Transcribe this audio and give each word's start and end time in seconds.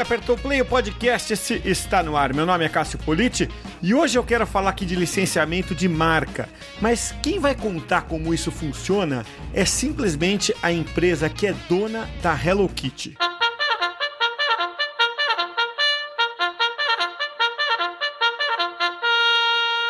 apertou 0.00 0.36
play, 0.36 0.62
o 0.62 0.64
podcast 0.64 1.60
está 1.64 2.02
no 2.02 2.16
ar. 2.16 2.32
Meu 2.32 2.46
nome 2.46 2.64
é 2.64 2.68
Cássio 2.68 2.98
Politi 2.98 3.48
e 3.82 3.92
hoje 3.92 4.18
eu 4.18 4.24
quero 4.24 4.46
falar 4.46 4.70
aqui 4.70 4.86
de 4.86 4.96
licenciamento 4.96 5.74
de 5.74 5.88
marca. 5.88 6.48
Mas 6.80 7.14
quem 7.22 7.38
vai 7.38 7.54
contar 7.54 8.02
como 8.02 8.32
isso 8.32 8.50
funciona 8.50 9.26
é 9.52 9.64
simplesmente 9.64 10.54
a 10.62 10.72
empresa 10.72 11.28
que 11.28 11.46
é 11.46 11.54
dona 11.68 12.08
da 12.22 12.34
Hello 12.34 12.68
Kitty. 12.68 13.16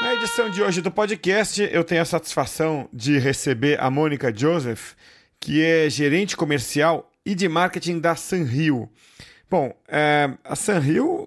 Na 0.00 0.14
edição 0.14 0.50
de 0.50 0.60
hoje 0.60 0.80
do 0.80 0.90
podcast, 0.90 1.68
eu 1.70 1.84
tenho 1.84 2.02
a 2.02 2.06
satisfação 2.06 2.88
de 2.92 3.16
receber 3.16 3.80
a 3.80 3.88
Mônica 3.88 4.36
Joseph, 4.36 4.94
que 5.38 5.64
é 5.64 5.88
gerente 5.88 6.36
comercial 6.36 7.08
e 7.24 7.34
de 7.34 7.48
marketing 7.48 8.00
da 8.00 8.16
Sanrio. 8.16 8.90
Bom, 9.50 9.74
é, 9.88 10.30
a 10.44 10.54
Sanrio 10.54 11.26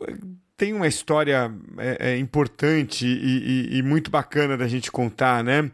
tem 0.56 0.72
uma 0.72 0.88
história 0.88 1.52
é, 1.78 2.12
é, 2.12 2.18
importante 2.18 3.06
e, 3.06 3.74
e, 3.74 3.78
e, 3.80 3.84
muito 3.84 4.10
bacana 4.10 4.56
da 4.56 4.66
gente 4.66 4.90
contar, 4.90 5.44
né? 5.44 5.70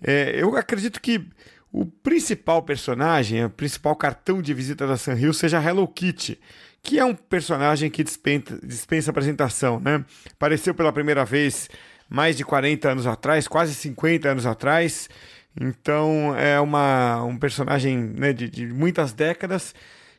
É, 0.00 0.40
eu 0.40 0.56
acredito 0.56 1.00
que 1.00 1.26
o 1.72 1.84
principal 1.84 2.62
personagem, 2.62 3.44
o 3.44 3.50
principal 3.50 3.96
cartão 3.96 4.40
de 4.40 4.54
visita 4.54 4.86
da 4.86 4.96
Sanrio 4.96 5.34
seja 5.34 5.60
Hello 5.60 5.88
Kitty, 5.88 6.38
que 6.84 7.00
é 7.00 7.04
um 7.04 7.16
personagem 7.16 7.90
que 7.90 8.04
dispensa, 8.04 8.60
dispensa 8.62 9.10
apresentação, 9.10 9.80
né? 9.80 10.04
Apareceu 10.32 10.72
pela 10.72 10.92
primeira 10.92 11.24
vez 11.24 11.68
mais 12.08 12.36
de 12.36 12.44
40 12.44 12.92
anos 12.92 13.06
atrás, 13.08 13.48
quase 13.48 13.74
50 13.74 14.28
anos 14.28 14.46
atrás. 14.46 15.10
Então 15.60 16.32
é 16.36 16.60
uma, 16.60 17.24
um 17.24 17.36
personagem 17.36 17.98
né, 17.98 18.32
de, 18.32 18.48
de 18.48 18.68
muitas 18.68 19.12
décadas 19.12 19.74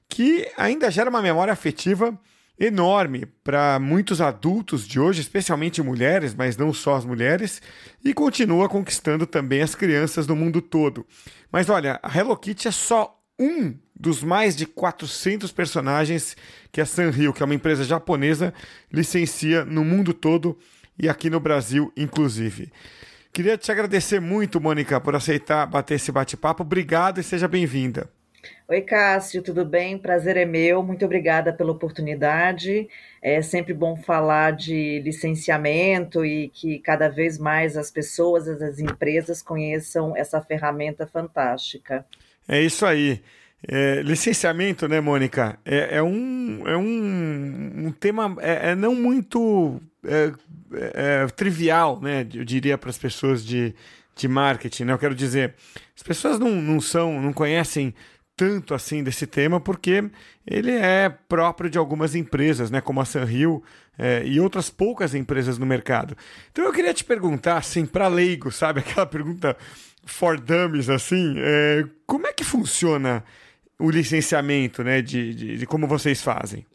que 0.09 0.52
ainda 0.57 0.89
gera 0.89 1.09
uma 1.09 1.21
memória 1.21 1.53
afetiva 1.53 2.19
enorme 2.59 3.25
para 3.41 3.79
muitos 3.79 4.19
adultos 4.19 4.85
de 4.85 4.99
hoje, 4.99 5.21
especialmente 5.21 5.81
mulheres, 5.81 6.33
mas 6.33 6.57
não 6.57 6.73
só 6.73 6.95
as 6.95 7.05
mulheres, 7.05 7.61
e 8.03 8.13
continua 8.13 8.67
conquistando 8.67 9.25
também 9.25 9.61
as 9.61 9.75
crianças 9.75 10.27
no 10.27 10.35
mundo 10.35 10.61
todo. 10.61 11.05
Mas 11.49 11.69
olha, 11.69 11.99
a 12.03 12.17
Hello 12.17 12.35
Kitty 12.35 12.67
é 12.67 12.71
só 12.71 13.17
um 13.39 13.73
dos 13.97 14.21
mais 14.21 14.55
de 14.55 14.66
400 14.66 15.51
personagens 15.53 16.35
que 16.71 16.81
a 16.81 16.85
Sanrio, 16.85 17.31
que 17.31 17.41
é 17.41 17.45
uma 17.45 17.55
empresa 17.55 17.85
japonesa, 17.85 18.53
licencia 18.91 19.63
no 19.63 19.85
mundo 19.85 20.13
todo 20.13 20.57
e 20.97 21.07
aqui 21.07 21.29
no 21.29 21.39
Brasil, 21.39 21.94
inclusive. 21.95 22.69
Queria 23.31 23.57
te 23.57 23.71
agradecer 23.71 24.19
muito, 24.19 24.59
Mônica, 24.59 24.99
por 24.99 25.16
aceitar 25.16 25.66
bater 25.66 25.95
esse 25.95 26.11
bate-papo. 26.11 26.63
Obrigado 26.63 27.21
e 27.21 27.23
seja 27.23 27.47
bem-vinda. 27.47 28.09
Oi, 28.72 28.81
Cássio, 28.81 29.42
tudo 29.42 29.66
bem? 29.66 29.98
Prazer 29.98 30.38
é 30.38 30.45
meu. 30.45 30.84
Muito 30.84 31.03
obrigada 31.03 31.52
pela 31.52 31.72
oportunidade. 31.72 32.88
É 33.20 33.42
sempre 33.42 33.73
bom 33.73 33.98
falar 33.98 34.52
de 34.52 35.02
licenciamento 35.03 36.23
e 36.23 36.50
que 36.50 36.78
cada 36.78 37.09
vez 37.09 37.40
mais 37.40 37.75
as 37.75 37.90
pessoas, 37.90 38.47
as 38.47 38.78
empresas 38.78 39.42
conheçam 39.42 40.16
essa 40.16 40.40
ferramenta 40.40 41.08
fantástica. 41.08 42.06
É 42.47 42.62
isso 42.62 42.86
aí. 42.86 43.23
É, 43.67 44.03
licenciamento, 44.03 44.88
né, 44.88 45.02
Mônica? 45.02 45.58
É, 45.66 45.97
é, 45.97 46.03
um, 46.03 46.62
é 46.67 46.78
um, 46.78 47.88
um 47.88 47.92
tema 47.92 48.38
é, 48.40 48.70
é 48.70 48.75
não 48.75 48.94
muito 48.94 49.81
é, 50.06 50.31
é, 50.94 51.25
trivial, 51.36 52.00
né? 52.00 52.22
Eu 52.31 52.45
diria 52.45 52.78
para 52.78 52.92
as 52.92 53.00
pessoas 53.00 53.44
de, 53.44 53.73
de 54.16 54.28
marketing. 54.28 54.84
Né? 54.84 54.94
Eu 54.94 55.00
quero 55.00 55.16
dizer, 55.16 55.56
as 55.95 56.03
pessoas 56.03 56.38
não, 56.38 56.52
não 56.52 56.80
são, 56.80 57.20
não 57.20 57.34
conhecem 57.34 57.95
tanto 58.39 58.73
assim 58.73 59.03
desse 59.03 59.27
tema 59.27 59.59
porque 59.59 60.01
ele 60.47 60.71
é 60.71 61.09
próprio 61.09 61.69
de 61.69 61.77
algumas 61.77 62.15
empresas, 62.15 62.71
né, 62.71 62.79
como 62.79 63.01
a 63.01 63.05
Sanrio 63.05 63.61
é, 63.97 64.23
e 64.25 64.39
outras 64.39 64.69
poucas 64.69 65.13
empresas 65.13 65.57
no 65.57 65.66
mercado. 65.66 66.16
Então 66.49 66.63
eu 66.63 66.72
queria 66.72 66.94
te 66.94 67.03
perguntar, 67.03 67.57
assim, 67.57 67.85
para 67.85 68.07
leigo, 68.07 68.49
sabe, 68.49 68.79
aquela 68.79 69.05
pergunta 69.05 69.57
for 70.05 70.39
dummies, 70.39 70.89
assim, 70.89 71.35
é, 71.38 71.83
como 72.07 72.28
é 72.28 72.31
que 72.31 72.45
funciona 72.45 73.25
o 73.78 73.91
licenciamento, 73.91 74.85
né, 74.85 75.01
de, 75.01 75.35
de, 75.35 75.57
de 75.57 75.66
como 75.66 75.85
vocês 75.85 76.22
fazem? 76.22 76.66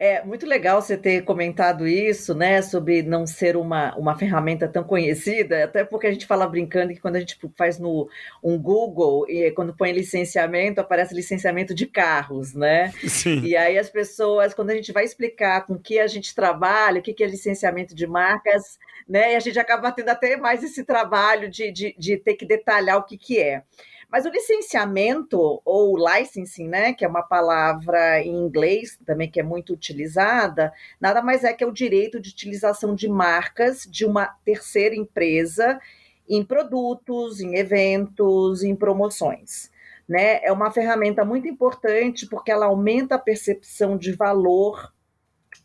É 0.00 0.22
muito 0.24 0.46
legal 0.46 0.80
você 0.80 0.96
ter 0.96 1.24
comentado 1.24 1.86
isso, 1.86 2.32
né, 2.32 2.62
sobre 2.62 3.02
não 3.02 3.26
ser 3.26 3.56
uma, 3.56 3.96
uma 3.96 4.16
ferramenta 4.16 4.68
tão 4.68 4.84
conhecida, 4.84 5.64
até 5.64 5.82
porque 5.82 6.06
a 6.06 6.12
gente 6.12 6.24
fala 6.24 6.46
brincando 6.46 6.94
que 6.94 7.00
quando 7.00 7.16
a 7.16 7.20
gente 7.20 7.36
faz 7.56 7.80
no 7.80 8.08
um 8.40 8.56
Google 8.56 9.28
e 9.28 9.50
quando 9.50 9.74
põe 9.74 9.90
licenciamento, 9.90 10.80
aparece 10.80 11.12
licenciamento 11.12 11.74
de 11.74 11.84
carros, 11.84 12.54
né? 12.54 12.92
Sim. 13.08 13.40
E 13.40 13.56
aí 13.56 13.76
as 13.76 13.90
pessoas, 13.90 14.54
quando 14.54 14.70
a 14.70 14.74
gente 14.74 14.92
vai 14.92 15.04
explicar 15.04 15.66
com 15.66 15.76
que 15.76 15.98
a 15.98 16.06
gente 16.06 16.32
trabalha, 16.32 17.00
o 17.00 17.02
que 17.02 17.24
é 17.24 17.26
licenciamento 17.26 17.92
de 17.92 18.06
marcas, 18.06 18.78
né, 19.08 19.32
e 19.32 19.36
a 19.36 19.40
gente 19.40 19.58
acaba 19.58 19.90
tendo 19.90 20.10
até 20.10 20.36
mais 20.36 20.62
esse 20.62 20.84
trabalho 20.84 21.50
de, 21.50 21.72
de, 21.72 21.96
de 21.98 22.16
ter 22.16 22.34
que 22.34 22.46
detalhar 22.46 22.98
o 22.98 23.02
que, 23.02 23.18
que 23.18 23.40
é. 23.40 23.64
Mas 24.10 24.24
o 24.24 24.30
licenciamento 24.30 25.60
ou 25.64 25.96
licensing, 25.98 26.66
né, 26.66 26.92
que 26.94 27.04
é 27.04 27.08
uma 27.08 27.22
palavra 27.22 28.22
em 28.22 28.34
inglês 28.34 28.98
também 29.04 29.30
que 29.30 29.38
é 29.38 29.42
muito 29.42 29.74
utilizada, 29.74 30.72
nada 30.98 31.20
mais 31.20 31.44
é 31.44 31.52
que 31.52 31.62
é 31.62 31.66
o 31.66 31.72
direito 31.72 32.18
de 32.18 32.30
utilização 32.30 32.94
de 32.94 33.06
marcas 33.06 33.82
de 33.82 34.06
uma 34.06 34.26
terceira 34.44 34.94
empresa 34.94 35.78
em 36.26 36.42
produtos, 36.42 37.40
em 37.40 37.56
eventos, 37.56 38.62
em 38.62 38.74
promoções. 38.74 39.70
Né? 40.08 40.42
É 40.42 40.50
uma 40.50 40.70
ferramenta 40.70 41.22
muito 41.22 41.46
importante 41.46 42.26
porque 42.26 42.50
ela 42.50 42.64
aumenta 42.64 43.16
a 43.16 43.18
percepção 43.18 43.98
de 43.98 44.12
valor, 44.12 44.90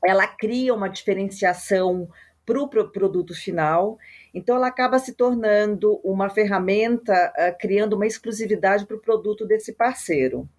ela 0.04 0.28
cria 0.28 0.74
uma 0.74 0.90
diferenciação 0.90 2.10
para 2.46 2.62
o 2.62 2.68
pro 2.68 2.92
produto 2.92 3.34
final 3.34 3.98
então, 4.34 4.56
ela 4.56 4.68
acaba 4.68 4.98
se 4.98 5.14
tornando 5.14 6.00
uma 6.04 6.30
ferramenta, 6.30 7.32
uh, 7.38 7.58
criando 7.60 7.94
uma 7.94 8.08
exclusividade 8.08 8.86
para 8.86 8.98
o 8.98 9.02
produto 9.02 9.46
desse 9.46 9.74
parceiro. 9.74 10.50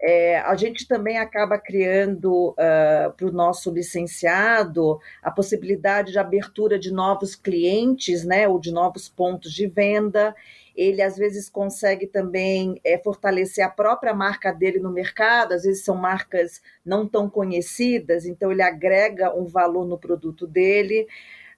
É, 0.00 0.38
a 0.38 0.54
gente 0.54 0.86
também 0.86 1.18
acaba 1.18 1.58
criando 1.58 2.50
uh, 2.50 3.12
para 3.16 3.26
o 3.26 3.32
nosso 3.32 3.68
licenciado 3.72 5.00
a 5.20 5.28
possibilidade 5.28 6.12
de 6.12 6.18
abertura 6.20 6.78
de 6.78 6.92
novos 6.92 7.34
clientes, 7.34 8.24
né, 8.24 8.46
ou 8.46 8.60
de 8.60 8.70
novos 8.70 9.08
pontos 9.08 9.52
de 9.52 9.66
venda. 9.66 10.32
Ele 10.76 11.02
às 11.02 11.16
vezes 11.16 11.50
consegue 11.50 12.06
também 12.06 12.80
é, 12.84 12.96
fortalecer 12.98 13.64
a 13.64 13.68
própria 13.68 14.14
marca 14.14 14.52
dele 14.52 14.78
no 14.78 14.92
mercado, 14.92 15.52
às 15.52 15.64
vezes 15.64 15.84
são 15.84 15.96
marcas 15.96 16.62
não 16.86 17.04
tão 17.04 17.28
conhecidas, 17.28 18.24
então 18.24 18.52
ele 18.52 18.62
agrega 18.62 19.34
um 19.34 19.46
valor 19.46 19.84
no 19.84 19.98
produto 19.98 20.46
dele. 20.46 21.08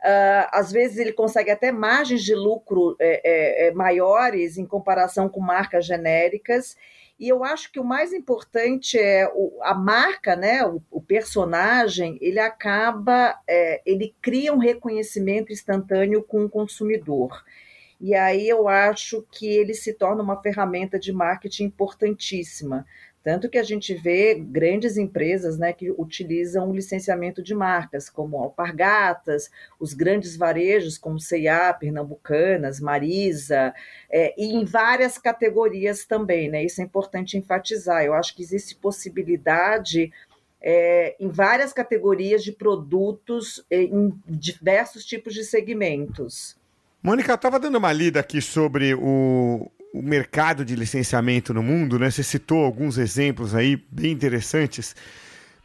Uh, 0.00 0.48
às 0.50 0.72
vezes 0.72 0.96
ele 0.96 1.12
consegue 1.12 1.50
até 1.50 1.70
margens 1.70 2.22
de 2.22 2.34
lucro 2.34 2.96
é, 2.98 3.20
é, 3.22 3.68
é, 3.68 3.72
maiores 3.72 4.56
em 4.56 4.64
comparação 4.64 5.28
com 5.28 5.40
marcas 5.40 5.84
genéricas. 5.84 6.74
E 7.18 7.28
eu 7.28 7.44
acho 7.44 7.70
que 7.70 7.78
o 7.78 7.84
mais 7.84 8.14
importante 8.14 8.98
é 8.98 9.30
o, 9.34 9.58
a 9.62 9.74
marca, 9.74 10.34
né, 10.34 10.64
o, 10.64 10.82
o 10.90 11.02
personagem, 11.02 12.16
ele 12.22 12.38
acaba, 12.38 13.38
é, 13.46 13.82
ele 13.84 14.14
cria 14.22 14.54
um 14.54 14.58
reconhecimento 14.58 15.52
instantâneo 15.52 16.22
com 16.22 16.46
o 16.46 16.48
consumidor. 16.48 17.44
E 18.00 18.14
aí 18.14 18.48
eu 18.48 18.66
acho 18.66 19.22
que 19.30 19.46
ele 19.46 19.74
se 19.74 19.92
torna 19.92 20.22
uma 20.22 20.40
ferramenta 20.40 20.98
de 20.98 21.12
marketing 21.12 21.64
importantíssima. 21.64 22.86
Tanto 23.22 23.50
que 23.50 23.58
a 23.58 23.62
gente 23.62 23.94
vê 23.94 24.34
grandes 24.34 24.96
empresas 24.96 25.58
né, 25.58 25.74
que 25.74 25.90
utilizam 25.90 26.70
o 26.70 26.74
licenciamento 26.74 27.42
de 27.42 27.54
marcas, 27.54 28.08
como 28.08 28.38
Alpargatas, 28.38 29.50
os 29.78 29.92
grandes 29.92 30.36
varejos, 30.36 30.96
como 30.96 31.20
C&A, 31.20 31.72
Pernambucanas, 31.74 32.80
Marisa, 32.80 33.74
é, 34.10 34.34
e 34.38 34.54
em 34.54 34.64
várias 34.64 35.18
categorias 35.18 36.06
também. 36.06 36.48
Né? 36.48 36.64
Isso 36.64 36.80
é 36.80 36.84
importante 36.84 37.36
enfatizar. 37.36 38.02
Eu 38.02 38.14
acho 38.14 38.34
que 38.34 38.42
existe 38.42 38.74
possibilidade 38.74 40.10
é, 40.62 41.14
em 41.20 41.28
várias 41.28 41.74
categorias 41.74 42.42
de 42.42 42.52
produtos, 42.52 43.64
é, 43.70 43.82
em 43.82 44.14
diversos 44.26 45.04
tipos 45.04 45.34
de 45.34 45.44
segmentos. 45.44 46.56
Mônica, 47.02 47.34
estava 47.34 47.58
dando 47.58 47.76
uma 47.76 47.92
lida 47.92 48.20
aqui 48.20 48.40
sobre 48.42 48.94
o, 48.94 49.70
o 49.92 50.02
mercado 50.02 50.64
de 50.64 50.76
licenciamento 50.76 51.52
no 51.52 51.62
mundo, 51.62 51.98
né? 51.98 52.10
Você 52.10 52.22
citou 52.22 52.64
alguns 52.64 52.98
exemplos 52.98 53.54
aí 53.54 53.82
bem 53.90 54.12
interessantes, 54.12 54.94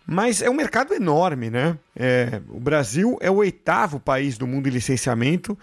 mas 0.05 0.41
é 0.41 0.49
um 0.49 0.53
mercado 0.53 0.93
enorme, 0.93 1.49
né? 1.49 1.77
É, 1.95 2.41
o 2.49 2.59
Brasil 2.59 3.17
é 3.21 3.29
o 3.29 3.35
oitavo 3.35 3.99
país 3.99 4.37
do 4.37 4.47
mundo 4.47 4.67
em 4.67 4.71
licenciamento 4.71 5.57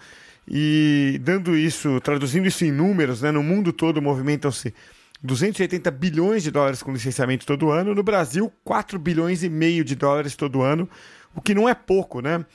e 0.47 1.19
dando 1.23 1.55
isso, 1.55 1.99
traduzindo 2.01 2.47
isso 2.47 2.65
em 2.65 2.71
números, 2.71 3.21
né? 3.21 3.31
No 3.31 3.43
mundo 3.43 3.71
todo 3.71 4.01
movimentam-se 4.01 4.73
280 5.21 5.89
bilhões 5.91 6.43
de 6.43 6.51
dólares 6.51 6.83
com 6.83 6.91
licenciamento 6.91 7.45
todo 7.45 7.69
ano, 7.69 7.95
no 7.95 8.03
Brasil 8.03 8.51
4 8.63 8.99
bilhões 8.99 9.43
e 9.43 9.49
meio 9.49 9.83
de 9.83 9.95
dólares 9.95 10.35
todo 10.35 10.61
ano, 10.61 10.89
o 11.33 11.41
que 11.41 11.55
não 11.55 11.67
é 11.67 11.73
pouco, 11.73 12.21
né? 12.21 12.45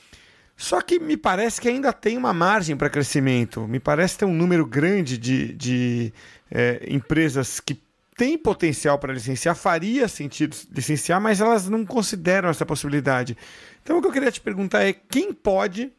Só 0.59 0.81
que 0.81 0.99
me 0.99 1.17
parece 1.17 1.61
que 1.61 1.69
ainda 1.69 1.93
tem 1.93 2.19
uma 2.19 2.35
margem 2.35 2.77
para 2.77 2.91
crescimento. 2.91 3.69
Me 3.69 3.79
parece 3.79 4.19
ter 4.19 4.25
um 4.25 4.35
número 4.35 4.67
grande 4.67 5.17
de, 5.17 5.53
de 5.55 6.13
é, 6.51 6.85
empresas 6.89 7.61
que 7.61 7.81
têm 8.17 8.37
potencial 8.37 8.99
para 8.99 9.13
licenciar, 9.13 9.55
faria 9.55 10.09
sentido 10.09 10.57
licenciar, 10.75 11.21
mas 11.21 11.41
elas 11.41 11.69
não 11.69 11.87
consideram 11.87 12.49
essa 12.49 12.67
possibilidade. 12.67 13.39
Então, 13.85 13.99
o 13.99 14.03
que 14.03 14.09
eu 14.09 14.13
queria 14.13 14.33
te 14.33 14.41
perguntar 14.41 14.83
é 14.83 14.93
quem 14.93 15.33
pode 15.33 15.93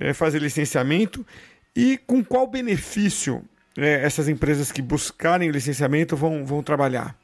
é, 0.00 0.14
fazer 0.14 0.40
licenciamento 0.40 1.24
e 1.76 1.98
com 1.98 2.24
qual 2.24 2.46
benefício 2.46 3.44
é, 3.76 4.02
essas 4.02 4.26
empresas 4.26 4.72
que 4.72 4.80
buscarem 4.80 5.50
licenciamento 5.50 6.16
vão, 6.16 6.46
vão 6.46 6.62
trabalhar? 6.62 7.14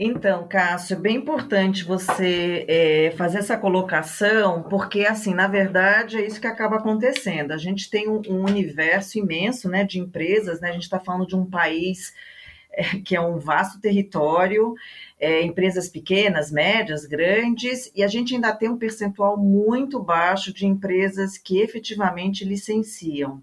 Então, 0.00 0.46
Cássio, 0.46 0.96
é 0.96 1.00
bem 1.00 1.16
importante 1.16 1.82
você 1.82 2.64
é, 2.68 3.10
fazer 3.16 3.38
essa 3.38 3.56
colocação, 3.56 4.62
porque, 4.62 5.00
assim, 5.04 5.34
na 5.34 5.48
verdade, 5.48 6.16
é 6.18 6.24
isso 6.24 6.40
que 6.40 6.46
acaba 6.46 6.76
acontecendo. 6.76 7.50
A 7.50 7.56
gente 7.56 7.90
tem 7.90 8.08
um, 8.08 8.22
um 8.28 8.44
universo 8.44 9.18
imenso 9.18 9.68
né, 9.68 9.82
de 9.82 9.98
empresas, 9.98 10.60
né? 10.60 10.68
a 10.70 10.72
gente 10.72 10.84
está 10.84 11.00
falando 11.00 11.26
de 11.26 11.34
um 11.34 11.44
país 11.44 12.14
é, 12.70 12.84
que 13.04 13.16
é 13.16 13.20
um 13.20 13.38
vasto 13.38 13.80
território, 13.80 14.72
é, 15.18 15.42
empresas 15.42 15.88
pequenas, 15.88 16.52
médias, 16.52 17.04
grandes, 17.04 17.90
e 17.92 18.04
a 18.04 18.06
gente 18.06 18.36
ainda 18.36 18.54
tem 18.54 18.68
um 18.68 18.78
percentual 18.78 19.36
muito 19.36 20.00
baixo 20.00 20.54
de 20.54 20.64
empresas 20.64 21.36
que 21.36 21.58
efetivamente 21.58 22.44
licenciam. 22.44 23.42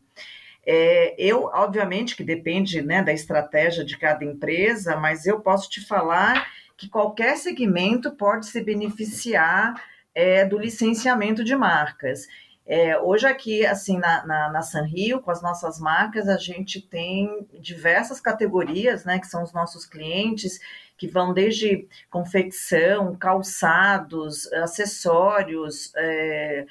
É, 0.66 1.16
eu, 1.18 1.44
obviamente, 1.54 2.16
que 2.16 2.24
depende 2.24 2.82
né, 2.82 3.04
da 3.04 3.14
estratégia 3.14 3.86
de 3.86 3.98
cada 3.98 4.26
empresa, 4.26 4.96
mas 4.98 5.26
eu 5.26 5.40
posso 5.40 5.70
te 5.70 5.86
falar 5.86 6.48
que 6.76 6.90
qualquer 6.90 7.38
segmento 7.38 8.12
pode 8.16 8.48
se 8.48 8.62
beneficiar 8.62 9.76
é, 10.14 10.44
do 10.46 10.58
licenciamento 10.58 11.44
de 11.44 11.56
marcas. 11.56 12.28
É, 12.68 13.00
hoje 13.00 13.28
aqui, 13.28 13.64
assim, 13.64 14.00
na, 14.00 14.26
na, 14.26 14.52
na 14.52 14.62
Sanrio, 14.64 15.22
com 15.22 15.30
as 15.30 15.42
nossas 15.42 15.80
marcas, 15.80 16.28
a 16.28 16.38
gente 16.38 16.82
tem 16.82 17.48
diversas 17.60 18.20
categorias, 18.20 19.06
né, 19.06 19.20
que 19.20 19.28
são 19.28 19.44
os 19.44 19.54
nossos 19.54 19.86
clientes, 19.86 20.60
que 20.98 21.08
vão 21.08 21.34
desde 21.34 21.88
confecção, 22.10 23.16
calçados, 23.16 24.52
acessórios, 24.54 25.94
é, 25.96 26.66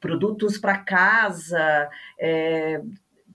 produtos 0.00 0.58
para 0.58 0.78
casa, 0.78 1.88
é, 2.18 2.80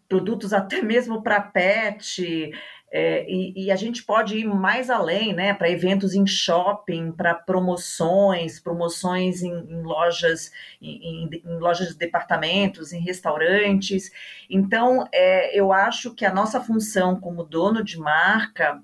produtos 0.07 0.53
até 0.53 0.81
mesmo 0.83 1.21
para 1.23 1.41
pet, 1.41 2.51
é, 2.93 3.25
e, 3.25 3.53
e, 3.55 3.71
a 3.71 3.75
gente 3.77 4.03
pode 4.03 4.37
ir 4.37 4.45
mais 4.45 4.89
além, 4.89 5.33
né, 5.33 5.53
para 5.53 5.69
eventos 5.69 6.13
em 6.13 6.27
shopping, 6.27 7.13
para 7.13 7.33
promoções, 7.33 8.59
promoções 8.59 9.41
em, 9.41 9.49
em 9.49 9.81
lojas, 9.81 10.51
em, 10.81 11.29
em, 11.33 11.57
lojas 11.57 11.87
de 11.87 11.97
departamentos, 11.97 12.91
em 12.91 12.99
restaurantes. 12.99 14.11
Então, 14.49 15.07
é, 15.13 15.57
eu 15.57 15.71
acho 15.71 16.13
que 16.13 16.25
a 16.25 16.33
nossa 16.33 16.59
função 16.59 17.17
como 17.17 17.45
dono 17.45 17.81
de 17.81 17.97
marca 17.97 18.83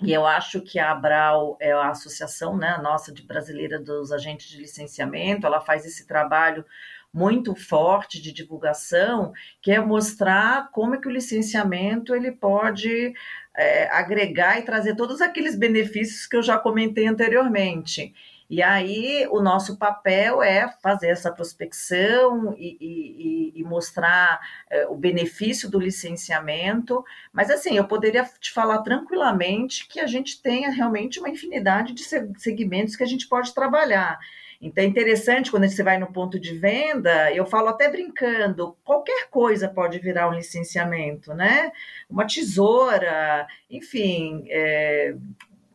e 0.00 0.12
eu 0.12 0.24
acho 0.26 0.60
que 0.60 0.78
a 0.78 0.92
Abral 0.92 1.56
é 1.60 1.72
a 1.72 1.90
associação, 1.90 2.56
né, 2.56 2.68
a 2.68 2.80
nossa 2.80 3.12
de 3.12 3.22
brasileira 3.22 3.80
dos 3.80 4.12
agentes 4.12 4.48
de 4.48 4.58
licenciamento, 4.58 5.46
ela 5.46 5.60
faz 5.60 5.84
esse 5.84 6.06
trabalho 6.06 6.64
muito 7.12 7.54
forte 7.54 8.20
de 8.20 8.32
divulgação, 8.32 9.32
que 9.60 9.72
é 9.72 9.80
mostrar 9.80 10.70
como 10.70 10.94
é 10.94 11.00
que 11.00 11.08
o 11.08 11.10
licenciamento 11.10 12.14
ele 12.14 12.30
pode 12.30 13.12
é, 13.56 13.88
agregar 13.90 14.58
e 14.58 14.62
trazer 14.62 14.94
todos 14.94 15.20
aqueles 15.20 15.56
benefícios 15.56 16.26
que 16.26 16.36
eu 16.36 16.42
já 16.42 16.58
comentei 16.58 17.06
anteriormente. 17.06 18.14
E 18.50 18.62
aí 18.62 19.26
o 19.30 19.42
nosso 19.42 19.76
papel 19.76 20.42
é 20.42 20.68
fazer 20.82 21.08
essa 21.08 21.30
prospecção 21.30 22.54
e, 22.56 22.78
e, 22.80 23.60
e 23.60 23.64
mostrar 23.64 24.40
é, 24.70 24.86
o 24.86 24.94
benefício 24.96 25.70
do 25.70 25.78
licenciamento. 25.78 27.04
Mas 27.32 27.50
assim, 27.50 27.76
eu 27.76 27.86
poderia 27.86 28.24
te 28.40 28.50
falar 28.50 28.78
tranquilamente 28.78 29.86
que 29.86 30.00
a 30.00 30.06
gente 30.06 30.40
tenha 30.40 30.70
realmente 30.70 31.18
uma 31.18 31.28
infinidade 31.28 31.92
de 31.92 32.02
segmentos 32.38 32.96
que 32.96 33.02
a 33.02 33.06
gente 33.06 33.28
pode 33.28 33.52
trabalhar. 33.52 34.18
Então 34.60 34.82
é 34.82 34.86
interessante 34.86 35.50
quando 35.50 35.68
você 35.68 35.82
vai 35.84 35.98
no 35.98 36.12
ponto 36.12 36.38
de 36.38 36.58
venda, 36.58 37.32
eu 37.32 37.46
falo 37.46 37.68
até 37.68 37.88
brincando, 37.88 38.76
qualquer 38.84 39.28
coisa 39.30 39.68
pode 39.68 40.00
virar 40.00 40.28
um 40.28 40.34
licenciamento, 40.34 41.32
né? 41.32 41.70
Uma 42.10 42.26
tesoura, 42.26 43.46
enfim, 43.70 44.44
é, 44.48 45.14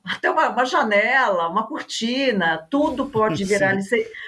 até 0.03 0.29
uma, 0.29 0.49
uma, 0.49 0.65
janela, 0.65 1.47
uma 1.47 1.65
cortina, 1.65 2.67
tudo 2.69 3.05
pode 3.05 3.43
virar 3.45 3.75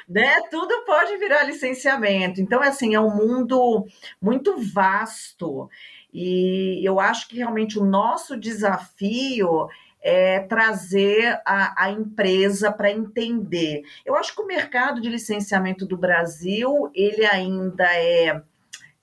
né? 0.08 0.42
Tudo 0.50 0.86
pode 0.86 1.18
virar 1.18 1.44
licenciamento. 1.44 2.40
Então, 2.40 2.62
assim, 2.62 2.96
é 2.96 3.00
um 3.00 3.14
mundo 3.14 3.86
muito 4.22 4.58
vasto. 4.58 5.70
E 6.14 6.80
eu 6.88 7.00
acho 7.00 7.28
que 7.28 7.36
realmente 7.36 7.78
o 7.78 7.84
nosso 7.84 8.38
desafio 8.38 9.68
é, 10.02 10.40
trazer 10.42 11.42
a, 11.44 11.86
a 11.86 11.92
empresa 11.92 12.72
para 12.72 12.92
entender. 12.92 13.84
Eu 14.06 14.16
acho 14.16 14.34
que 14.34 14.42
o 14.42 14.48
mercado 14.48 15.02
de 15.02 15.10
licenciamento 15.10 15.86
do 15.86 15.98
Brasil 15.98 16.92
ele 16.94 17.26
ainda 17.26 17.86
é, 17.96 18.40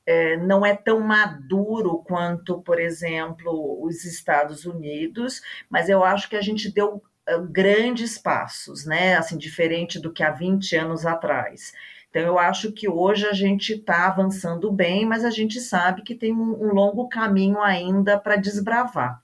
é, 0.07 0.37
não 0.37 0.65
é 0.65 0.75
tão 0.75 1.01
maduro 1.01 2.03
quanto, 2.05 2.61
por 2.63 2.81
exemplo, 2.81 3.83
os 3.85 4.05
Estados 4.05 4.65
Unidos, 4.65 5.41
mas 5.71 5.89
eu 5.89 6.05
acho 6.05 6.29
que 6.29 6.37
a 6.37 6.43
gente 6.43 6.73
deu 6.73 7.03
é, 7.27 7.39
grandes 7.39 8.19
passos, 8.19 8.85
né? 8.85 9.17
Assim, 9.17 9.39
diferente 9.39 10.01
do 10.01 10.13
que 10.13 10.23
há 10.23 10.31
20 10.31 10.77
anos 10.77 11.07
atrás. 11.07 11.73
Então, 12.11 12.23
eu 12.23 12.39
acho 12.39 12.73
que 12.73 12.89
hoje 12.89 13.27
a 13.27 13.33
gente 13.33 13.73
está 13.73 14.07
avançando 14.07 14.71
bem, 14.71 15.07
mas 15.07 15.25
a 15.25 15.31
gente 15.31 15.61
sabe 15.61 16.03
que 16.03 16.15
tem 16.15 16.33
um, 16.33 16.63
um 16.63 16.75
longo 16.75 17.09
caminho 17.09 17.61
ainda 17.61 18.19
para 18.19 18.37
desbravar. 18.37 19.23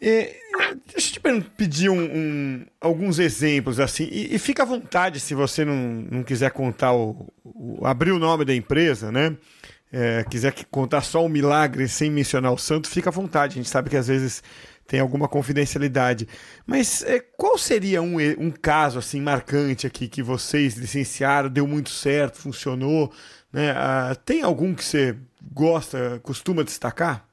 É, 0.00 0.36
deixa 0.92 1.18
eu 1.24 1.40
te 1.40 1.50
pedir 1.56 1.90
um, 1.90 2.00
um, 2.00 2.66
alguns 2.80 3.18
exemplos 3.18 3.80
assim, 3.80 4.08
e, 4.10 4.34
e, 4.34 4.38
fica 4.38 4.62
à 4.62 4.66
vontade 4.66 5.18
se 5.18 5.34
você 5.34 5.64
não, 5.64 5.74
não 6.08 6.22
quiser 6.22 6.52
contar 6.52 6.92
o, 6.92 7.32
o 7.44 7.84
abrir 7.84 8.12
o 8.12 8.18
nome 8.18 8.44
da 8.44 8.54
empresa, 8.54 9.10
né? 9.10 9.36
É, 9.90 10.24
quiser 10.30 10.54
contar 10.70 11.00
só 11.00 11.24
o 11.24 11.28
milagre 11.28 11.88
sem 11.88 12.10
mencionar 12.10 12.52
o 12.52 12.58
santo, 12.58 12.88
fica 12.88 13.08
à 13.08 13.12
vontade. 13.12 13.54
A 13.54 13.56
gente 13.56 13.70
sabe 13.70 13.88
que 13.88 13.96
às 13.96 14.06
vezes 14.06 14.42
tem 14.86 15.00
alguma 15.00 15.28
confidencialidade. 15.28 16.26
Mas 16.66 17.02
é, 17.02 17.20
qual 17.20 17.58
seria 17.58 18.02
um, 18.02 18.16
um 18.38 18.50
caso 18.50 18.98
assim 18.98 19.20
marcante 19.20 19.86
aqui 19.86 20.08
que 20.08 20.22
vocês 20.22 20.74
licenciaram, 20.74 21.48
deu 21.48 21.66
muito 21.66 21.90
certo, 21.90 22.38
funcionou? 22.38 23.12
Né? 23.52 23.70
Ah, 23.70 24.16
tem 24.24 24.42
algum 24.42 24.74
que 24.74 24.84
você 24.84 25.16
gosta, 25.52 26.20
costuma 26.22 26.62
destacar? 26.62 27.27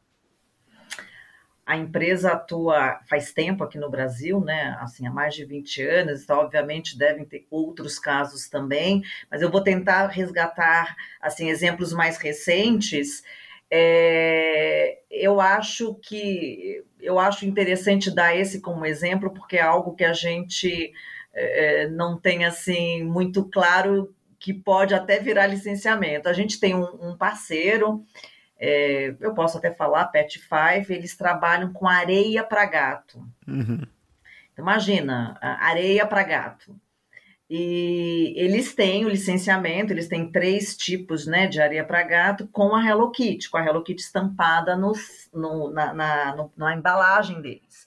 A 1.66 1.76
empresa 1.76 2.34
atua 2.34 3.00
faz 3.10 3.34
tempo 3.34 3.64
aqui 3.64 3.78
no 3.80 3.90
Brasil, 3.90 4.40
né? 4.40 4.78
Assim, 4.80 5.08
há 5.08 5.12
mais 5.12 5.34
de 5.34 5.44
20 5.46 5.82
anos, 5.82 6.24
então, 6.24 6.38
obviamente 6.38 6.98
devem 6.98 7.26
ter 7.26 7.48
outros 7.50 7.98
casos 7.98 8.48
também, 8.48 9.02
mas 9.32 9.42
eu 9.42 9.50
vou 9.50 9.64
tentar 9.64 10.08
resgatar 10.08 10.96
assim 11.20 11.50
exemplos 11.50 11.92
mais 11.92 12.18
recentes. 12.18 13.24
É, 13.72 15.00
eu 15.10 15.42
acho 15.42 15.96
que 15.96 16.84
eu 17.02 17.18
acho 17.18 17.46
interessante 17.46 18.14
dar 18.14 18.36
esse 18.36 18.62
como 18.62 18.86
exemplo, 18.86 19.34
porque 19.34 19.58
é 19.58 19.62
algo 19.62 19.96
que 19.96 20.04
a 20.04 20.14
gente 20.14 20.94
é, 21.34 21.88
não 21.90 22.20
tem 22.20 22.46
assim 22.46 23.04
muito 23.04 23.44
claro 23.50 24.14
que 24.40 24.54
pode 24.54 24.94
até 24.94 25.20
virar 25.20 25.48
licenciamento. 25.48 26.30
A 26.30 26.34
gente 26.34 26.60
tem 26.60 26.76
um, 26.76 27.10
um 27.10 27.18
parceiro 27.18 28.04
é, 28.58 29.16
eu 29.20 29.34
posso 29.34 29.58
até 29.58 29.74
falar, 29.74 30.06
Pet 30.06 30.40
Five, 30.40 30.94
eles 30.94 31.16
trabalham 31.16 31.74
com 31.74 31.88
areia 31.88 32.44
para 32.44 32.66
gato. 32.66 33.20
Uhum. 33.48 33.82
Então, 34.54 34.64
imagina, 34.64 35.38
areia 35.42 36.06
para 36.06 36.24
gato. 36.24 36.76
E 37.48 38.34
eles 38.36 38.74
têm 38.74 39.06
o 39.06 39.10
licenciamento, 39.10 39.94
eles 39.94 40.08
têm 40.08 40.32
três 40.32 40.76
tipos 40.76 41.28
né, 41.28 41.46
de 41.46 41.62
areia 41.62 41.84
para 41.84 42.02
gato 42.02 42.48
com 42.48 42.76
a 42.76 42.84
Hello 42.84 43.12
Kitty, 43.12 43.50
com 43.52 43.58
a 43.58 43.64
Hello 43.64 43.84
Kitty 43.84 44.02
estampada 44.02 44.76
no, 44.76 44.94
no, 45.32 45.70
na, 45.70 45.94
na, 45.94 46.36
no, 46.36 46.52
na 46.58 46.76
embalagem 46.76 47.42
deles. 47.42 47.86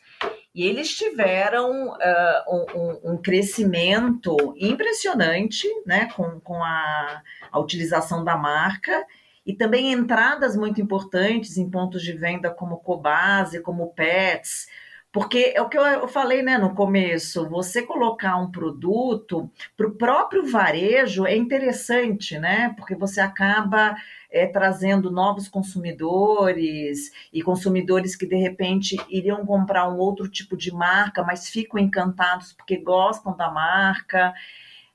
E 0.55 0.65
eles 0.65 0.97
tiveram 0.97 1.89
uh, 1.89 2.67
um, 2.75 3.13
um, 3.13 3.17
crescimento 3.17 4.37
impressionante 4.57 5.67
né, 5.85 6.09
com, 6.15 6.39
com 6.41 6.63
a, 6.63 7.23
a 7.51 7.59
utilização 7.59 8.25
da 8.25 8.37
marca 8.37 9.05
e 9.49 9.55
também 9.55 9.91
entradas 9.91 10.55
muito 10.55 10.79
importantes 10.79 11.57
em 11.57 11.71
pontos 11.71 12.03
de 12.03 12.13
venda 12.13 12.51
como 12.51 12.77
Cobase, 12.77 13.63
como 13.63 13.95
Pets, 13.95 14.67
porque 15.11 15.55
é 15.57 15.63
o 15.63 15.71
que 15.71 15.79
eu 15.79 16.07
falei 16.07 16.43
né, 16.43 16.59
no 16.59 16.75
começo, 16.75 17.49
você 17.49 17.81
colocar 17.81 18.37
um 18.37 18.51
produto 18.51 19.51
para 19.75 19.87
o 19.87 19.95
próprio 19.95 20.47
varejo 20.47 21.27
é 21.27 21.35
interessante, 21.35 22.39
né? 22.39 22.75
Porque 22.77 22.95
você 22.95 23.23
acaba 23.23 23.97
é, 24.31 24.47
trazendo 24.47 25.11
novos 25.11 25.49
consumidores 25.49 27.11
e 27.33 27.43
consumidores 27.43 28.15
que 28.15 28.27
de 28.27 28.37
repente 28.37 28.97
iriam 29.09 29.47
comprar 29.47 29.89
um 29.89 29.97
outro 29.97 30.29
tipo 30.29 30.59
de 30.59 30.71
marca, 30.71 31.25
mas 31.25 31.49
ficam 31.49 31.81
encantados 31.81 32.53
porque 32.53 32.77
gostam 32.77 33.35
da 33.35 33.51
marca. 33.51 34.35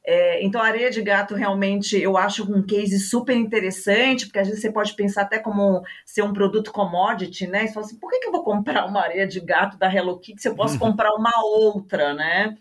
É, 0.06 0.44
então, 0.44 0.62
a 0.62 0.66
areia 0.66 0.92
de 0.92 1.02
gato 1.02 1.34
realmente 1.34 1.98
eu 1.98 2.18
acho 2.18 2.44
um 2.52 2.62
case 2.62 3.00
super 3.00 3.36
interessante, 3.36 4.26
porque 4.26 4.40
às 4.40 4.48
vezes 4.48 4.62
você 4.62 4.72
pode 4.72 4.94
pensar 4.96 5.22
até 5.22 5.40
como 5.40 5.82
ser 6.06 6.24
um 6.24 6.34
produto 6.34 6.74
commodity, 6.74 7.48
né? 7.48 7.66
Você 7.68 7.74
fala 7.74 7.86
assim, 7.86 7.98
por 7.98 8.10
que, 8.10 8.20
que 8.20 8.28
eu 8.28 8.32
vou 8.32 8.44
comprar 8.44 8.86
uma 8.86 9.02
areia 9.02 9.26
de 9.26 9.40
gato 9.40 9.78
da 9.78 9.94
Hello 9.94 10.20
Kitty 10.20 10.42
se 10.42 10.50
eu 10.50 10.56
posso 10.56 10.78
comprar 10.80 11.12
uma 11.14 11.32
outra, 11.46 12.14
né? 12.14 12.58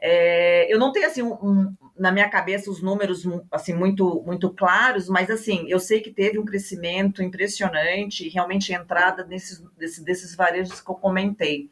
É, 0.00 0.72
eu 0.72 0.78
não 0.78 0.92
tenho 0.92 1.06
assim 1.06 1.22
um, 1.22 1.32
um, 1.34 1.76
na 1.96 2.12
minha 2.12 2.28
cabeça 2.28 2.70
os 2.70 2.82
números 2.82 3.22
assim 3.50 3.72
muito 3.72 4.22
muito 4.26 4.50
claros, 4.50 5.08
mas 5.08 5.30
assim 5.30 5.64
eu 5.68 5.78
sei 5.80 6.00
que 6.00 6.10
teve 6.10 6.38
um 6.38 6.44
crescimento 6.44 7.22
impressionante 7.22 8.26
e 8.26 8.28
realmente 8.28 8.72
entrada 8.72 9.24
nesses, 9.24 9.62
desses, 9.78 10.04
desses 10.04 10.34
varejos 10.34 10.80
que 10.80 10.90
eu 10.90 10.96
comentei. 10.96 11.70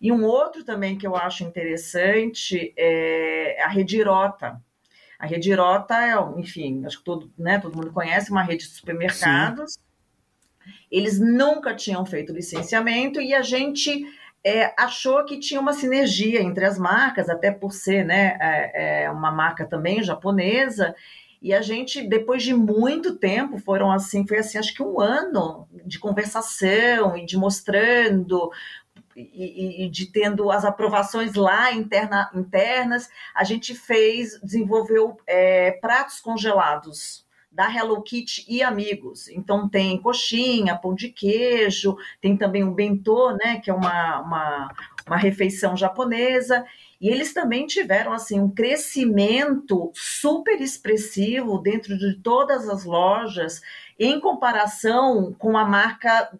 E 0.00 0.12
um 0.12 0.24
outro 0.24 0.64
também 0.64 0.96
que 0.96 1.06
eu 1.06 1.16
acho 1.16 1.44
interessante 1.44 2.72
é 2.76 3.62
a 3.62 3.68
Redirota. 3.68 4.60
A 5.18 5.26
Redirota 5.26 5.94
é, 5.94 6.14
enfim, 6.38 6.84
acho 6.84 6.98
que 6.98 7.04
todo, 7.04 7.32
né, 7.38 7.58
todo 7.58 7.76
mundo 7.76 7.92
conhece, 7.92 8.30
uma 8.30 8.42
rede 8.42 8.64
de 8.64 8.70
supermercados. 8.70 9.74
Sim. 9.74 9.80
Eles 10.90 11.18
nunca 11.18 11.74
tinham 11.74 12.04
feito 12.04 12.32
licenciamento 12.32 13.20
e 13.20 13.34
a 13.34 13.42
gente 13.42 14.04
é, 14.44 14.74
achou 14.78 15.24
que 15.24 15.38
tinha 15.38 15.60
uma 15.60 15.72
sinergia 15.72 16.42
entre 16.42 16.64
as 16.64 16.78
marcas, 16.78 17.28
até 17.28 17.50
por 17.50 17.72
ser 17.72 18.04
né, 18.04 18.36
é, 18.40 19.04
é 19.04 19.10
uma 19.10 19.30
marca 19.30 19.64
também 19.64 20.02
japonesa. 20.02 20.94
E 21.42 21.52
a 21.52 21.60
gente, 21.60 22.02
depois 22.02 22.42
de 22.42 22.54
muito 22.54 23.16
tempo, 23.16 23.58
foram 23.58 23.90
assim, 23.90 24.26
foi 24.26 24.38
assim, 24.38 24.58
acho 24.58 24.74
que 24.74 24.82
um 24.82 25.00
ano 25.00 25.68
de 25.84 25.98
conversação 25.98 27.16
e 27.16 27.24
de 27.24 27.36
mostrando 27.36 28.50
e, 29.16 29.84
e, 29.84 29.88
de 29.88 30.06
tendo 30.06 30.50
as 30.50 30.64
aprovações 30.64 31.34
lá 31.34 31.72
interna, 31.72 32.30
internas, 32.34 33.08
a 33.34 33.44
gente 33.44 33.74
fez, 33.74 34.38
desenvolveu 34.42 35.16
é, 35.26 35.72
pratos 35.72 36.20
congelados 36.20 37.24
da 37.50 37.74
Hello 37.74 38.02
Kitty 38.02 38.44
e 38.46 38.62
amigos. 38.62 39.28
Então 39.28 39.66
tem 39.66 40.00
coxinha, 40.00 40.76
pão 40.76 40.94
de 40.94 41.08
queijo, 41.08 41.96
tem 42.20 42.36
também 42.36 42.62
um 42.62 42.74
bentô, 42.74 43.32
né, 43.32 43.58
que 43.60 43.70
é 43.70 43.74
uma, 43.74 44.20
uma, 44.20 44.74
uma 45.06 45.16
refeição 45.16 45.74
japonesa. 45.74 46.66
E 47.00 47.08
eles 47.08 47.32
também 47.32 47.66
tiveram 47.66 48.12
assim 48.12 48.38
um 48.38 48.50
crescimento 48.50 49.90
super 49.94 50.60
expressivo 50.60 51.58
dentro 51.58 51.96
de 51.96 52.18
todas 52.20 52.68
as 52.68 52.84
lojas 52.84 53.62
em 53.98 54.20
comparação 54.20 55.34
com 55.38 55.56
a 55.56 55.64
marca 55.64 56.30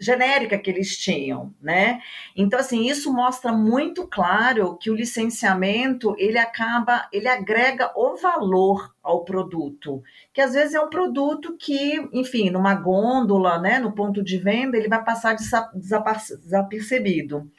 genérica 0.00 0.58
que 0.58 0.70
eles 0.70 0.96
tinham, 0.96 1.54
né? 1.60 2.00
Então 2.36 2.58
assim, 2.58 2.88
isso 2.88 3.12
mostra 3.12 3.52
muito 3.52 4.06
claro 4.06 4.76
que 4.76 4.90
o 4.90 4.94
licenciamento, 4.94 6.14
ele 6.18 6.38
acaba, 6.38 7.08
ele 7.12 7.28
agrega 7.28 7.92
o 7.96 8.16
valor 8.16 8.94
ao 9.02 9.24
produto, 9.24 10.02
que 10.32 10.40
às 10.40 10.52
vezes 10.52 10.74
é 10.74 10.80
um 10.80 10.90
produto 10.90 11.56
que, 11.58 12.08
enfim, 12.12 12.50
numa 12.50 12.74
gôndola, 12.74 13.58
né, 13.58 13.78
no 13.78 13.92
ponto 13.92 14.22
de 14.22 14.36
venda, 14.36 14.76
ele 14.76 14.88
vai 14.88 15.02
passar 15.02 15.36
desapercebido. 15.74 17.50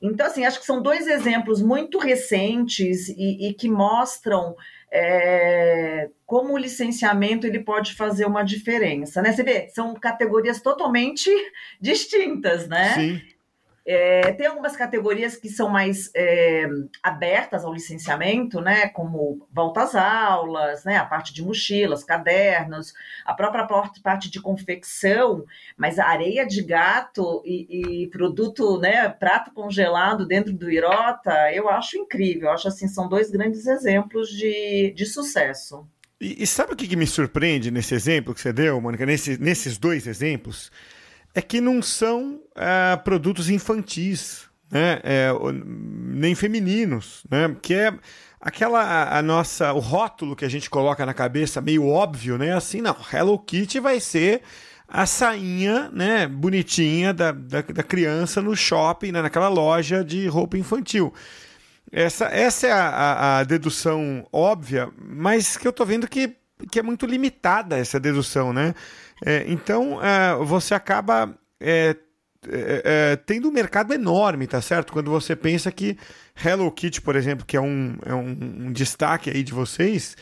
Então, 0.00 0.26
assim, 0.26 0.44
acho 0.44 0.58
que 0.58 0.66
são 0.66 0.82
dois 0.82 1.06
exemplos 1.06 1.62
muito 1.62 1.98
recentes 1.98 3.08
e, 3.08 3.48
e 3.48 3.54
que 3.54 3.68
mostram 3.68 4.56
é, 4.92 6.10
como 6.26 6.52
o 6.52 6.58
licenciamento 6.58 7.46
ele 7.46 7.60
pode 7.60 7.94
fazer 7.94 8.26
uma 8.26 8.42
diferença, 8.42 9.22
né? 9.22 9.32
Você 9.32 9.42
vê, 9.42 9.68
são 9.70 9.94
categorias 9.94 10.60
totalmente 10.60 11.30
distintas, 11.80 12.68
né? 12.68 12.94
Sim. 12.94 13.22
É, 13.84 14.32
tem 14.32 14.46
algumas 14.46 14.76
categorias 14.76 15.34
que 15.36 15.48
são 15.48 15.68
mais 15.68 16.10
é, 16.14 16.68
abertas 17.02 17.64
ao 17.64 17.72
licenciamento, 17.72 18.60
né, 18.60 18.88
como 18.88 19.46
volta 19.52 19.82
às 19.82 19.94
aulas, 19.96 20.84
né, 20.84 20.96
a 20.96 21.04
parte 21.04 21.34
de 21.34 21.42
mochilas, 21.42 22.04
cadernos, 22.04 22.94
a 23.24 23.34
própria 23.34 23.66
parte 24.02 24.30
de 24.30 24.40
confecção, 24.40 25.44
mas 25.76 25.98
areia 25.98 26.46
de 26.46 26.62
gato 26.62 27.42
e, 27.44 28.04
e 28.04 28.06
produto, 28.08 28.78
né, 28.78 29.08
prato 29.08 29.52
congelado 29.52 30.26
dentro 30.26 30.52
do 30.52 30.70
Irota, 30.70 31.52
eu 31.52 31.68
acho 31.68 31.98
incrível. 31.98 32.48
Eu 32.48 32.54
acho 32.54 32.68
assim, 32.68 32.86
são 32.86 33.08
dois 33.08 33.30
grandes 33.30 33.66
exemplos 33.66 34.28
de, 34.28 34.92
de 34.94 35.06
sucesso. 35.06 35.86
E, 36.20 36.44
e 36.44 36.46
sabe 36.46 36.72
o 36.72 36.76
que, 36.76 36.86
que, 36.86 36.94
me 36.94 37.06
surpreende 37.06 37.70
nesse 37.70 37.94
exemplo 37.94 38.32
que 38.32 38.40
você 38.40 38.52
deu, 38.52 38.80
Mônica, 38.80 39.04
nesse, 39.04 39.36
nesses 39.40 39.76
dois 39.76 40.06
exemplos? 40.06 40.70
É 41.34 41.40
que 41.42 41.60
não 41.60 41.80
são 41.80 42.40
é, 42.54 42.96
produtos 42.96 43.48
infantis, 43.48 44.48
né? 44.70 45.00
É, 45.02 45.30
nem 45.62 46.34
femininos, 46.34 47.24
né? 47.30 47.54
Que 47.60 47.74
é 47.74 47.94
aquela 48.40 49.16
a, 49.16 49.22
nossa 49.22 49.72
o 49.72 49.78
rótulo 49.78 50.34
que 50.34 50.44
a 50.44 50.50
gente 50.50 50.68
coloca 50.68 51.06
na 51.06 51.14
cabeça 51.14 51.60
meio 51.60 51.86
óbvio, 51.86 52.36
né? 52.36 52.54
Assim, 52.54 52.80
não, 52.80 52.96
Hello 53.12 53.38
Kitty 53.38 53.80
vai 53.80 54.00
ser 54.00 54.42
a 54.92 55.06
sainha, 55.06 55.88
né, 55.90 56.26
bonitinha 56.26 57.14
da, 57.14 57.32
da, 57.32 57.62
da 57.62 57.82
criança 57.82 58.42
no 58.42 58.54
shopping, 58.54 59.10
né, 59.10 59.22
naquela 59.22 59.48
loja 59.48 60.04
de 60.04 60.26
roupa 60.26 60.58
infantil. 60.58 61.14
Essa, 61.90 62.26
essa 62.26 62.66
é 62.66 62.72
a, 62.72 62.88
a, 62.88 63.38
a 63.38 63.44
dedução 63.44 64.26
óbvia, 64.30 64.90
mas 64.98 65.56
que 65.56 65.66
eu 65.66 65.72
tô 65.72 65.86
vendo 65.86 66.06
que, 66.06 66.36
que 66.70 66.78
é 66.78 66.82
muito 66.82 67.06
limitada 67.06 67.78
essa 67.78 67.98
dedução, 67.98 68.52
né? 68.52 68.74
É, 69.24 69.44
então, 69.46 70.00
é, 70.02 70.34
você 70.44 70.74
acaba 70.74 71.34
é, 71.60 71.96
é, 72.48 72.82
é, 72.84 73.16
tendo 73.16 73.48
um 73.48 73.52
mercado 73.52 73.94
enorme, 73.94 74.46
tá 74.46 74.60
certo? 74.60 74.92
Quando 74.92 75.10
você 75.10 75.36
pensa 75.36 75.70
que 75.70 75.96
Hello 76.44 76.70
Kitty, 76.70 77.00
por 77.00 77.14
exemplo, 77.14 77.46
que 77.46 77.56
é 77.56 77.60
um, 77.60 77.96
é 78.04 78.14
um, 78.14 78.66
um 78.66 78.72
destaque 78.72 79.30
aí 79.30 79.42
de 79.44 79.52
vocês, 79.52 80.16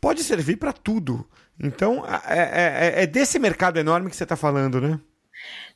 pode 0.00 0.24
servir 0.24 0.56
para 0.56 0.72
tudo. 0.72 1.28
Então, 1.60 2.04
é, 2.26 3.02
é, 3.02 3.06
desse 3.06 3.38
mercado 3.38 3.78
enorme 3.78 4.10
que 4.10 4.16
você 4.16 4.24
está 4.24 4.36
falando, 4.36 4.80
né? 4.80 4.98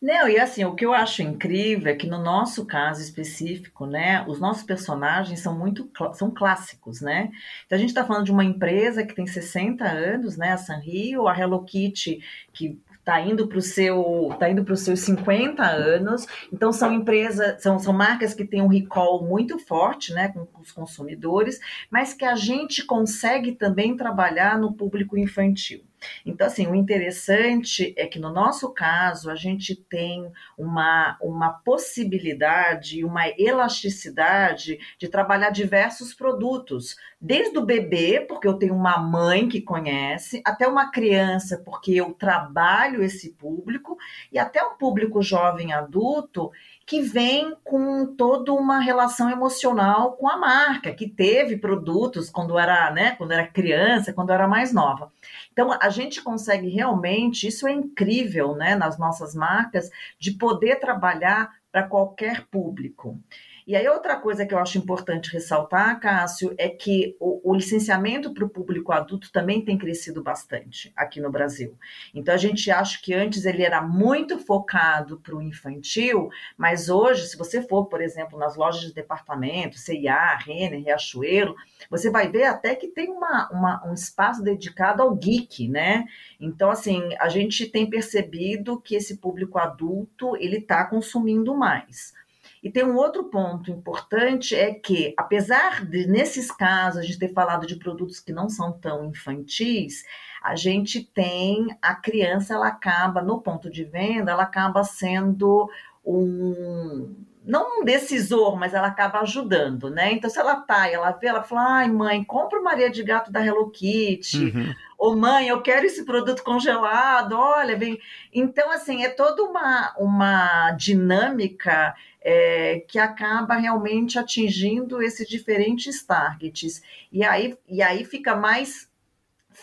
Não, 0.01 0.29
e 0.29 0.39
assim, 0.39 0.65
o 0.65 0.75
que 0.77 0.87
eu 0.87 0.95
acho 0.95 1.23
incrível 1.23 1.93
é 1.93 1.97
que 1.97 2.07
no 2.07 2.23
nosso 2.23 2.65
caso 2.65 3.03
específico, 3.03 3.85
né, 3.85 4.25
os 4.29 4.39
nossos 4.39 4.63
personagens 4.63 5.41
são 5.41 5.59
muito 5.59 5.91
são 6.15 6.31
clássicos, 6.31 7.01
né? 7.01 7.31
Então 7.67 7.77
a 7.77 7.81
gente 7.81 7.91
está 7.91 8.05
falando 8.05 8.25
de 8.25 8.31
uma 8.31 8.45
empresa 8.45 9.05
que 9.05 9.15
tem 9.15 9.27
60 9.27 9.85
anos, 9.85 10.37
né, 10.37 10.53
a 10.53 10.57
Sanrio, 10.57 11.27
a 11.27 11.37
Hello 11.37 11.65
Kitty, 11.65 12.21
que 12.53 12.81
está 13.09 13.21
indo 13.21 13.49
para 13.49 13.59
o 13.59 13.63
seu 13.63 14.37
tá 14.39 14.51
indo 14.51 14.63
para 14.63 14.75
os 14.75 14.81
seus 14.81 15.01
50 15.01 15.65
anos. 15.65 16.27
Então 16.53 16.73
são 16.73 16.93
empresas, 16.93 17.61
são, 17.63 17.79
são 17.79 17.93
marcas 17.93 18.35
que 18.35 18.45
têm 18.45 18.63
um 18.63 18.69
recall 18.69 19.25
muito 19.25 19.59
forte, 19.59 20.13
né, 20.13 20.29
com, 20.29 20.45
com 20.47 20.61
os 20.61 20.71
consumidores, 20.71 21.59
mas 21.91 22.13
que 22.13 22.25
a 22.25 22.37
gente 22.37 22.85
consegue 22.85 23.53
também 23.53 23.97
trabalhar 23.97 24.59
no 24.59 24.75
público 24.75 25.17
infantil. 25.19 25.83
Então, 26.25 26.47
assim, 26.47 26.67
o 26.67 26.75
interessante 26.75 27.95
é 27.97 28.07
que 28.07 28.19
no 28.19 28.33
nosso 28.33 28.73
caso 28.73 29.31
a 29.31 29.35
gente 29.35 29.75
tem 29.75 30.31
uma, 30.57 31.17
uma 31.21 31.51
possibilidade, 31.51 33.05
uma 33.05 33.29
elasticidade 33.39 34.79
de 34.99 35.09
trabalhar 35.09 35.51
diversos 35.51 36.15
produtos, 36.15 36.97
desde 37.21 37.59
o 37.59 37.65
bebê, 37.65 38.25
porque 38.29 38.47
eu 38.47 38.55
tenho 38.55 38.75
uma 38.75 38.99
mãe 38.99 39.49
que 39.49 39.61
conhece, 39.61 40.41
até 40.45 40.69
uma 40.69 40.91
criança, 40.91 41.61
porque 41.65 41.93
eu 41.93 42.13
trabalho 42.13 43.03
esse 43.03 43.31
público, 43.31 43.97
e 44.33 44.39
até 44.39 44.63
um 44.63 44.77
público 44.77 45.23
jovem 45.23 45.73
adulto 45.73 46.51
que 46.89 47.03
vem 47.03 47.55
com 47.63 48.17
toda 48.17 48.51
uma 48.51 48.81
relação 48.81 49.29
emocional 49.29 50.13
com 50.13 50.27
a 50.27 50.39
marca, 50.39 50.95
que 50.95 51.07
teve 51.07 51.59
produtos 51.59 52.31
quando 52.31 52.59
era, 52.59 52.91
né, 52.91 53.15
quando 53.17 53.33
era 53.33 53.47
criança, 53.47 54.11
quando 54.11 54.33
era 54.33 54.49
mais 54.49 54.73
nova. 54.73 55.13
Então 55.53 55.71
a 55.71 55.91
gente 55.91 56.23
consegue 56.23 56.71
realmente, 56.71 57.47
isso 57.47 57.69
é 57.69 57.73
incrível, 57.73 58.55
né, 58.57 58.75
nas 58.75 58.99
nossas 58.99 59.35
marcas, 59.35 59.91
de 60.19 60.31
poder 60.31 60.81
trabalhar 60.81 61.51
para 61.71 61.83
qualquer 61.83 62.47
público. 62.47 63.21
E 63.69 63.77
aí, 63.77 63.87
outra 63.87 64.17
coisa 64.17 64.47
que 64.47 64.55
eu 64.55 64.59
acho 64.59 64.79
importante 64.79 65.31
ressaltar, 65.31 66.01
Cássio, 66.01 66.55
é 66.57 66.71
que 66.71 67.15
o, 67.21 67.51
o 67.51 67.55
licenciamento 67.55 68.33
para 68.33 68.43
o 68.43 68.49
público 68.49 68.93
adulto 68.93 69.31
também 69.31 69.63
tem 69.63 69.77
crescido 69.77 70.23
bastante 70.23 70.91
aqui 70.97 71.21
no 71.21 71.31
Brasil. 71.31 71.77
Então, 72.15 72.33
a 72.33 72.39
gente 72.39 72.71
acha 72.71 72.99
que 73.03 73.13
antes 73.13 73.45
ele 73.45 73.63
era 73.63 73.83
muito 73.83 74.39
focado 74.39 75.21
para 75.21 75.37
o 75.37 75.43
infantil, 75.43 76.31
mas 76.57 76.89
hoje, 76.89 77.27
se 77.27 77.37
você 77.37 77.61
for, 77.61 77.85
por 77.91 78.01
exemplo, 78.01 78.39
nas 78.39 78.57
lojas 78.57 78.81
de 78.81 78.95
departamento, 78.95 79.77
CIA, 79.77 80.39
Renner, 80.39 80.83
Riachuelo, 80.83 81.55
você 81.91 82.11
vai 82.11 82.27
ver 82.27 82.45
até 82.45 82.75
que 82.75 82.89
tem 82.89 83.11
uma, 83.11 83.51
uma, 83.53 83.87
um 83.87 83.93
espaço 83.93 84.43
dedicado 84.43 85.03
ao 85.03 85.15
geek, 85.15 85.69
né? 85.69 86.07
Então, 86.41 86.71
assim, 86.71 87.03
a 87.21 87.29
gente 87.29 87.67
tem 87.67 87.91
percebido 87.91 88.81
que 88.81 88.97
esse 88.97 89.19
público 89.19 89.59
adulto, 89.59 90.35
ele 90.37 90.57
está 90.57 90.87
consumindo 90.87 91.55
mais. 91.55 92.17
E 92.63 92.71
tem 92.71 92.85
um 92.85 92.97
outro 92.97 93.25
ponto 93.25 93.71
importante 93.71 94.55
é 94.55 94.75
que, 94.75 95.15
apesar 95.17 95.85
de 95.85 96.07
nesses 96.07 96.51
casos 96.51 97.01
a 97.01 97.03
gente 97.03 97.19
ter 97.19 97.33
falado 97.33 97.67
de 97.67 97.77
produtos 97.77 98.21
que 98.21 98.33
não 98.33 98.49
são 98.49 98.73
tão 98.73 99.05
infantis, 99.05 100.05
a 100.43 100.57
gente 100.57 101.03
tem 101.03 101.69
a 101.81 101.95
criança, 101.95 102.55
ela 102.55 102.69
acaba 102.69 103.23
no 103.23 103.41
ponto 103.41 103.71
de 103.71 103.85
venda, 103.85 104.33
ela 104.33 104.43
acaba 104.43 104.83
sendo 104.85 105.71
um 106.05 107.15
não 107.49 107.81
um 107.81 107.85
decisor, 107.85 108.59
mas 108.59 108.75
ela 108.75 108.89
acaba 108.89 109.21
ajudando, 109.21 109.89
né? 109.89 110.13
Então, 110.13 110.29
se 110.29 110.39
ela 110.39 110.57
tá 110.57 110.87
e 110.87 110.93
ela 110.93 111.11
vê, 111.13 111.29
ela 111.29 111.43
fala: 111.43 111.79
ai, 111.79 111.91
mãe, 111.91 112.23
compra 112.23 112.61
o 112.61 112.63
Maria 112.63 112.91
de 112.91 113.03
Gato 113.03 113.33
da 113.33 113.45
Hello 113.45 113.71
Kitty. 113.71 114.53
Uhum. 114.55 114.75
Ou, 114.99 115.17
mãe, 115.17 115.49
eu 115.49 115.63
quero 115.63 115.87
esse 115.87 116.05
produto 116.05 116.43
congelado, 116.45 117.33
olha, 117.33 117.75
vem. 117.75 117.99
Então, 118.35 118.71
assim, 118.71 119.03
é 119.03 119.09
toda 119.09 119.43
uma, 119.45 119.95
uma 119.97 120.73
dinâmica 120.73 121.95
é, 122.21 122.85
que 122.87 122.99
acaba 122.99 123.55
realmente 123.55 124.19
atingindo 124.19 125.01
esses 125.01 125.27
diferentes 125.27 126.05
targets. 126.05 126.83
E 127.11 127.25
aí, 127.25 127.57
e 127.67 127.81
aí 127.81 128.05
fica 128.05 128.37
mais 128.37 128.91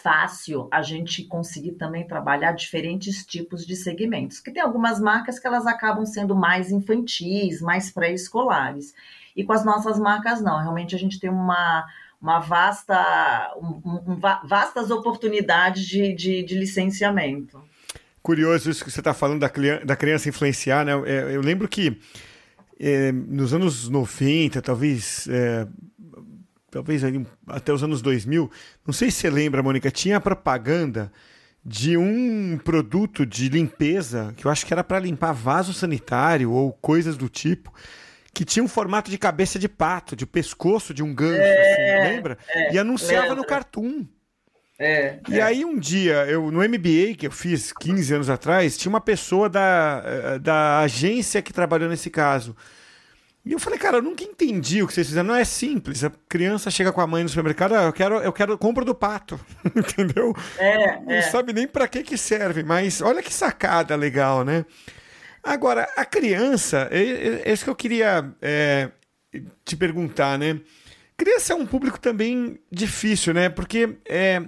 fácil 0.06 0.68
a 0.72 0.84
gente 0.84 1.24
conseguir 1.24 1.72
também 1.72 2.08
trabalhar 2.08 2.52
diferentes 2.52 3.26
tipos 3.26 3.66
de 3.66 3.76
segmentos, 3.76 4.40
que 4.40 4.52
tem 4.52 4.62
algumas 4.62 5.00
marcas 5.00 5.40
que 5.40 5.48
elas 5.48 5.66
acabam 5.66 6.06
sendo 6.06 6.36
mais 6.36 6.70
infantis, 6.70 7.60
mais 7.60 7.90
pré-escolares. 7.90 8.94
E 9.36 9.44
com 9.44 9.52
as 9.52 9.66
nossas 9.66 9.98
marcas 9.98 10.40
não, 10.44 10.62
realmente 10.62 10.94
a 10.94 11.00
gente 11.00 11.20
tem 11.20 11.32
uma, 11.32 11.84
uma 12.22 12.38
vasta, 12.38 13.52
um, 13.58 14.12
um, 14.12 14.20
vastas 14.48 14.92
oportunidades 14.92 15.84
de, 15.84 16.14
de, 16.14 16.44
de, 16.44 16.56
licenciamento. 16.56 17.60
Curioso 18.22 18.70
isso 18.70 18.86
que 18.86 18.92
você 18.92 19.02
está 19.02 19.14
falando 19.14 19.40
da, 19.40 19.52
da 19.84 19.96
criança 19.96 20.30
influenciar, 20.30 20.86
né? 20.86 20.92
É, 21.08 21.36
eu 21.36 21.42
lembro 21.42 21.68
que 21.68 22.00
é, 22.80 23.12
nos 23.12 23.56
anos 23.56 23.90
90, 23.90 24.62
talvez 24.62 25.28
é, 25.32 25.68
talvez 26.76 27.06
ali, 27.06 27.26
até 27.48 27.72
os 27.72 27.82
anos 27.84 28.02
2000, 28.02 28.52
não 28.86 28.94
sei 28.94 29.10
se 29.10 29.20
você 29.20 29.30
lembra, 29.30 29.64
Mônica, 29.64 29.90
tinha 29.90 30.18
a 30.18 30.20
propaganda 30.20 31.10
de 31.64 31.96
um 31.96 32.60
produto 32.62 33.26
de 33.26 33.48
limpeza, 33.48 34.34
que 34.36 34.46
eu 34.46 34.52
acho 34.52 34.66
que 34.66 34.74
era 34.74 34.84
para 34.84 35.00
limpar 35.00 35.32
vaso 35.32 35.74
sanitário 35.74 36.52
ou 36.52 36.74
coisas 36.74 37.16
do 37.16 37.30
tipo, 37.30 37.74
que 38.34 38.44
tinha 38.44 38.62
um 38.62 38.68
formato 38.68 39.10
de 39.10 39.18
cabeça 39.18 39.58
de 39.58 39.70
pato, 39.70 40.18
de 40.18 40.26
pescoço 40.26 40.94
de 40.94 41.02
um 41.02 41.16
gancho, 41.16 41.40
é, 41.40 42.02
assim, 42.02 42.14
lembra? 42.14 42.38
É, 42.50 42.74
e 42.74 42.78
anunciava 42.78 43.30
lembra. 43.30 43.38
no 43.38 43.46
Cartoon. 43.46 44.06
É, 44.78 45.20
e 45.30 45.40
é. 45.40 45.42
aí 45.42 45.64
um 45.64 45.80
dia, 45.80 46.26
eu 46.26 46.52
no 46.52 46.60
MBA 46.60 47.16
que 47.18 47.28
eu 47.28 47.32
fiz 47.32 47.72
15 47.72 48.16
anos 48.16 48.30
atrás, 48.30 48.78
tinha 48.78 48.90
uma 48.90 49.00
pessoa 49.00 49.48
da, 49.48 50.04
eh, 50.06 50.40
da 50.40 50.80
agência 50.80 51.42
que 51.42 51.54
trabalhou 51.54 51.88
nesse 51.88 52.10
caso. 52.10 52.54
E 53.46 53.52
eu 53.52 53.60
falei, 53.60 53.78
cara, 53.78 53.98
eu 53.98 54.02
nunca 54.02 54.24
entendi 54.24 54.82
o 54.82 54.88
que 54.88 54.94
vocês 54.94 55.06
fizeram. 55.06 55.28
Não 55.28 55.36
é 55.36 55.46
simples. 55.46 56.04
A 56.04 56.12
criança 56.28 56.72
chega 56.72 56.92
com 56.92 57.00
a 57.00 57.06
mãe 57.06 57.22
no 57.22 57.30
supermercado, 57.30 57.76
ah, 57.76 57.84
eu 57.84 57.94
quero, 57.94 58.16
eu 58.16 58.34
quero 58.34 58.58
compra 58.58 58.84
do 58.84 58.96
pato, 58.96 59.40
entendeu? 59.76 60.36
É, 60.58 61.00
Não 61.02 61.12
é. 61.12 61.22
sabe 61.22 61.54
nem 61.54 61.68
para 61.68 61.88
que 61.88 62.02
que 62.02 62.18
serve, 62.18 62.64
mas 62.64 63.02
olha 63.02 63.22
que 63.22 63.32
sacada 63.32 63.96
legal, 63.96 64.44
né? 64.44 64.66
Agora, 65.44 65.88
a 65.96 66.04
criança, 66.04 66.88
é, 66.92 67.42
é 67.48 67.54
isso 67.54 67.64
que 67.64 67.70
eu 67.70 67.76
queria 67.76 68.34
é, 68.42 68.90
te 69.64 69.76
perguntar, 69.78 70.40
né? 70.40 70.60
Criança 71.16 71.54
é 71.54 71.56
um 71.56 71.68
público 71.68 72.00
também 72.00 72.60
difícil, 72.72 73.32
né? 73.32 73.48
Porque 73.48 73.96
é, 74.10 74.42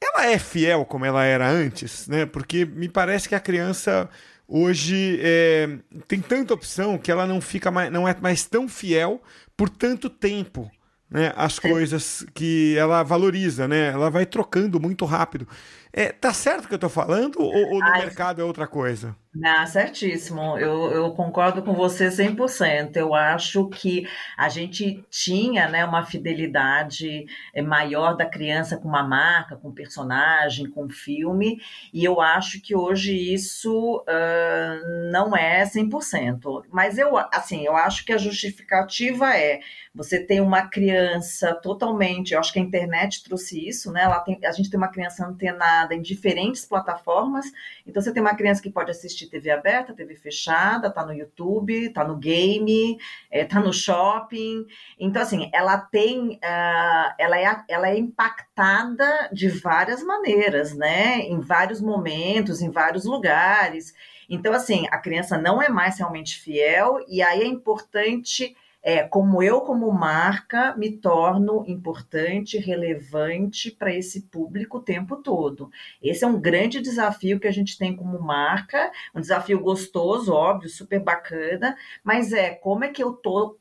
ela 0.00 0.26
é 0.26 0.38
fiel 0.38 0.84
como 0.84 1.06
ela 1.06 1.24
era 1.24 1.48
antes, 1.48 2.06
né? 2.06 2.26
Porque 2.26 2.66
me 2.66 2.88
parece 2.88 3.28
que 3.28 3.34
a 3.34 3.40
criança 3.40 4.10
hoje 4.52 5.18
é, 5.22 5.78
tem 6.06 6.20
tanta 6.20 6.52
opção 6.52 6.98
que 6.98 7.10
ela 7.10 7.26
não 7.26 7.40
fica 7.40 7.70
mais, 7.70 7.90
não 7.90 8.06
é 8.06 8.14
mais 8.20 8.44
tão 8.44 8.68
fiel 8.68 9.22
por 9.56 9.70
tanto 9.70 10.10
tempo. 10.10 10.70
Né, 11.10 11.30
as 11.36 11.58
coisas 11.58 12.24
que 12.32 12.74
ela 12.74 13.02
valoriza, 13.02 13.68
né? 13.68 13.88
Ela 13.88 14.08
vai 14.08 14.24
trocando 14.24 14.80
muito 14.80 15.04
rápido. 15.04 15.46
É, 15.92 16.10
tá 16.10 16.32
certo 16.32 16.64
o 16.64 16.68
que 16.68 16.74
eu 16.74 16.78
tô 16.78 16.88
falando 16.88 17.40
ou, 17.40 17.54
ou 17.54 17.78
no 17.78 17.84
Ai, 17.84 18.00
mercado 18.00 18.40
é 18.40 18.44
outra 18.44 18.66
coisa? 18.66 19.14
Não, 19.34 19.66
certíssimo. 19.66 20.58
Eu, 20.58 20.90
eu 20.90 21.10
concordo 21.12 21.62
com 21.62 21.72
você 21.72 22.08
100%. 22.08 22.96
Eu 22.96 23.14
acho 23.14 23.66
que 23.70 24.06
a 24.36 24.48
gente 24.50 25.02
tinha 25.10 25.68
né, 25.68 25.84
uma 25.86 26.04
fidelidade 26.04 27.24
eh, 27.54 27.62
maior 27.62 28.14
da 28.14 28.26
criança 28.26 28.76
com 28.76 28.88
uma 28.88 29.02
marca, 29.02 29.56
com 29.56 29.72
personagem, 29.72 30.70
com 30.70 30.88
filme, 30.90 31.58
e 31.94 32.04
eu 32.04 32.20
acho 32.20 32.60
que 32.60 32.76
hoje 32.76 33.14
isso 33.14 34.04
uh, 34.06 35.10
não 35.10 35.34
é 35.34 35.64
100%. 35.64 36.64
Mas 36.70 36.98
eu, 36.98 37.16
assim, 37.32 37.64
eu 37.64 37.74
acho 37.74 38.04
que 38.04 38.12
a 38.12 38.18
justificativa 38.18 39.34
é 39.34 39.60
você 39.94 40.18
tem 40.24 40.40
uma 40.40 40.68
criança 40.68 41.54
totalmente, 41.54 42.32
eu 42.32 42.40
acho 42.40 42.52
que 42.52 42.58
a 42.58 42.62
internet 42.62 43.22
trouxe 43.22 43.66
isso, 43.68 43.92
né? 43.92 44.02
Ela 44.04 44.20
tem, 44.20 44.38
a 44.42 44.52
gente 44.52 44.70
tem 44.70 44.78
uma 44.78 44.90
criança 44.90 45.26
antenada 45.26 45.81
em 45.90 46.02
diferentes 46.02 46.66
plataformas, 46.66 47.46
então 47.86 48.02
você 48.02 48.12
tem 48.12 48.20
uma 48.20 48.34
criança 48.34 48.60
que 48.62 48.70
pode 48.70 48.90
assistir 48.90 49.12
assistir 49.12 49.26
TV 49.26 49.50
aberta, 49.50 49.94
TV 49.94 50.16
fechada, 50.16 50.90
tá 50.90 51.04
no 51.04 51.12
YouTube, 51.12 51.90
tá 51.90 52.04
no 52.04 52.16
game, 52.16 52.98
é, 53.30 53.44
tá 53.44 53.60
no 53.60 53.72
shopping. 53.72 54.66
Então, 54.98 55.22
assim, 55.22 55.50
ela 55.52 55.78
tem, 55.78 56.36
uh, 56.36 57.14
ela, 57.18 57.38
é, 57.38 57.64
ela 57.68 57.88
é 57.90 57.98
impactada 57.98 59.28
de 59.32 59.48
várias 59.48 60.02
maneiras, 60.02 60.74
né? 60.74 61.20
Em 61.20 61.40
vários 61.40 61.80
momentos, 61.80 62.62
em 62.62 62.70
vários 62.70 63.04
lugares. 63.04 63.94
Então, 64.28 64.52
assim, 64.52 64.86
a 64.90 64.98
criança 64.98 65.36
não 65.38 65.60
é 65.60 65.68
mais 65.68 65.98
realmente 65.98 66.40
fiel, 66.40 67.04
e 67.08 67.22
aí 67.22 67.42
é 67.42 67.46
importante 67.46 68.56
é, 68.82 69.02
como 69.04 69.42
eu, 69.42 69.60
como 69.60 69.90
marca, 69.92 70.74
me 70.76 70.90
torno 70.90 71.64
importante, 71.68 72.58
relevante 72.58 73.70
para 73.70 73.94
esse 73.94 74.22
público 74.22 74.78
o 74.78 74.82
tempo 74.82 75.16
todo. 75.16 75.70
Esse 76.02 76.24
é 76.24 76.26
um 76.26 76.40
grande 76.40 76.80
desafio 76.80 77.38
que 77.38 77.46
a 77.46 77.52
gente 77.52 77.78
tem 77.78 77.94
como 77.94 78.20
marca, 78.20 78.90
um 79.14 79.20
desafio 79.20 79.60
gostoso, 79.60 80.32
óbvio, 80.32 80.68
super 80.68 81.00
bacana, 81.00 81.76
mas 82.02 82.32
é 82.32 82.50
como 82.50 82.84
é 82.84 82.88
que 82.88 83.02
eu 83.02 83.12
tô 83.12 83.58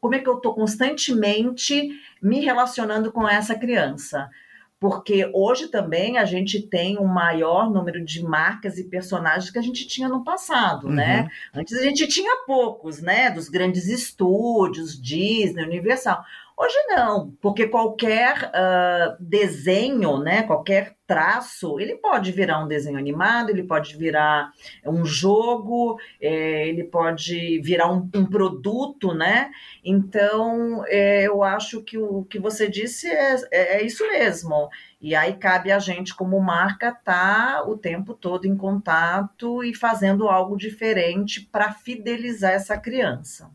como 0.00 0.14
é 0.14 0.20
que 0.20 0.28
eu 0.28 0.36
estou 0.36 0.54
constantemente 0.54 1.90
me 2.22 2.38
relacionando 2.38 3.10
com 3.10 3.28
essa 3.28 3.56
criança? 3.56 4.30
Porque 4.80 5.28
hoje 5.34 5.68
também 5.68 6.18
a 6.18 6.24
gente 6.24 6.62
tem 6.62 6.98
um 6.98 7.06
maior 7.06 7.70
número 7.70 8.04
de 8.04 8.22
marcas 8.22 8.78
e 8.78 8.84
personagens 8.84 9.50
que 9.50 9.58
a 9.58 9.62
gente 9.62 9.86
tinha 9.88 10.08
no 10.08 10.22
passado, 10.22 10.88
né? 10.88 11.20
uhum. 11.20 11.24
né? 11.24 11.30
Antes 11.52 11.76
a 11.76 11.82
gente 11.82 12.06
tinha 12.06 12.44
poucos, 12.46 13.02
né? 13.02 13.30
Dos 13.30 13.48
grandes 13.48 13.88
estúdios, 13.88 15.00
Disney, 15.00 15.64
Universal. 15.64 16.22
Hoje 16.60 16.76
não, 16.88 17.30
porque 17.40 17.68
qualquer 17.68 18.50
uh, 18.50 19.16
desenho, 19.20 20.18
né, 20.18 20.42
qualquer 20.42 20.96
traço, 21.06 21.78
ele 21.78 21.94
pode 21.94 22.32
virar 22.32 22.58
um 22.58 22.66
desenho 22.66 22.98
animado, 22.98 23.50
ele 23.50 23.62
pode 23.62 23.96
virar 23.96 24.50
um 24.84 25.04
jogo, 25.04 26.00
é, 26.20 26.66
ele 26.66 26.82
pode 26.82 27.60
virar 27.60 27.88
um, 27.92 28.10
um 28.12 28.26
produto, 28.26 29.14
né? 29.14 29.52
Então, 29.84 30.82
é, 30.88 31.28
eu 31.28 31.44
acho 31.44 31.80
que 31.80 31.96
o 31.96 32.24
que 32.24 32.40
você 32.40 32.68
disse 32.68 33.06
é, 33.06 33.36
é, 33.52 33.76
é 33.76 33.82
isso 33.86 34.04
mesmo. 34.08 34.68
E 35.00 35.14
aí 35.14 35.34
cabe 35.34 35.70
a 35.70 35.78
gente, 35.78 36.12
como 36.12 36.40
marca, 36.40 36.88
estar 36.88 37.62
tá 37.62 37.64
o 37.68 37.76
tempo 37.76 38.14
todo 38.14 38.46
em 38.46 38.56
contato 38.56 39.62
e 39.62 39.72
fazendo 39.76 40.28
algo 40.28 40.56
diferente 40.56 41.40
para 41.40 41.70
fidelizar 41.70 42.50
essa 42.50 42.76
criança. 42.76 43.48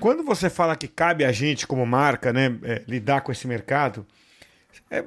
Quando 0.00 0.24
você 0.24 0.50
fala 0.50 0.74
que 0.74 0.88
cabe 0.88 1.24
a 1.24 1.30
gente, 1.30 1.66
como 1.66 1.84
marca, 1.86 2.32
né, 2.32 2.56
é, 2.64 2.82
lidar 2.88 3.20
com 3.20 3.30
esse 3.30 3.46
mercado, 3.46 4.06
é, 4.90 5.04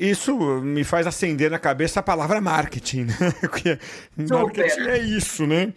isso 0.00 0.36
me 0.60 0.84
faz 0.84 1.06
acender 1.06 1.50
na 1.50 1.58
cabeça 1.58 2.00
a 2.00 2.02
palavra 2.02 2.40
marketing, 2.40 3.04
né? 3.04 3.14
Porque 3.40 3.78
marketing 4.16 4.80
é 4.80 4.98
isso, 4.98 5.46
né? 5.46 5.72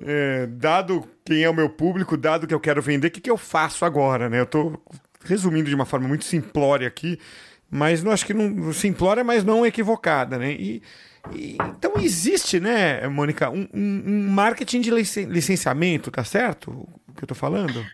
É, 0.00 0.46
dado 0.46 1.04
quem 1.24 1.42
é 1.42 1.50
o 1.50 1.54
meu 1.54 1.68
público, 1.68 2.16
dado 2.16 2.46
que 2.46 2.54
eu 2.54 2.60
quero 2.60 2.82
vender, 2.82 3.08
o 3.08 3.10
que, 3.10 3.20
que 3.20 3.30
eu 3.30 3.36
faço 3.36 3.84
agora, 3.84 4.28
né? 4.28 4.38
Eu 4.38 4.44
estou 4.44 4.80
resumindo 5.24 5.68
de 5.68 5.74
uma 5.74 5.86
forma 5.86 6.06
muito 6.06 6.24
simplória 6.24 6.86
aqui, 6.86 7.18
mas 7.70 8.02
não 8.02 8.12
acho 8.12 8.26
que 8.26 8.34
não 8.34 8.72
simplória, 8.72 9.24
mas 9.24 9.42
não 9.42 9.66
equivocada, 9.66 10.38
né? 10.38 10.52
E, 10.52 10.82
e, 11.32 11.56
então 11.76 11.94
existe, 11.98 12.60
né, 12.60 13.08
Mônica, 13.08 13.50
um, 13.50 13.66
um, 13.72 14.02
um 14.06 14.28
marketing 14.28 14.80
de 14.80 14.90
licenciamento, 14.90 16.10
tá 16.10 16.22
certo? 16.22 16.86
Que 17.14 17.22
eu 17.22 17.26
estou 17.26 17.36
falando? 17.36 17.84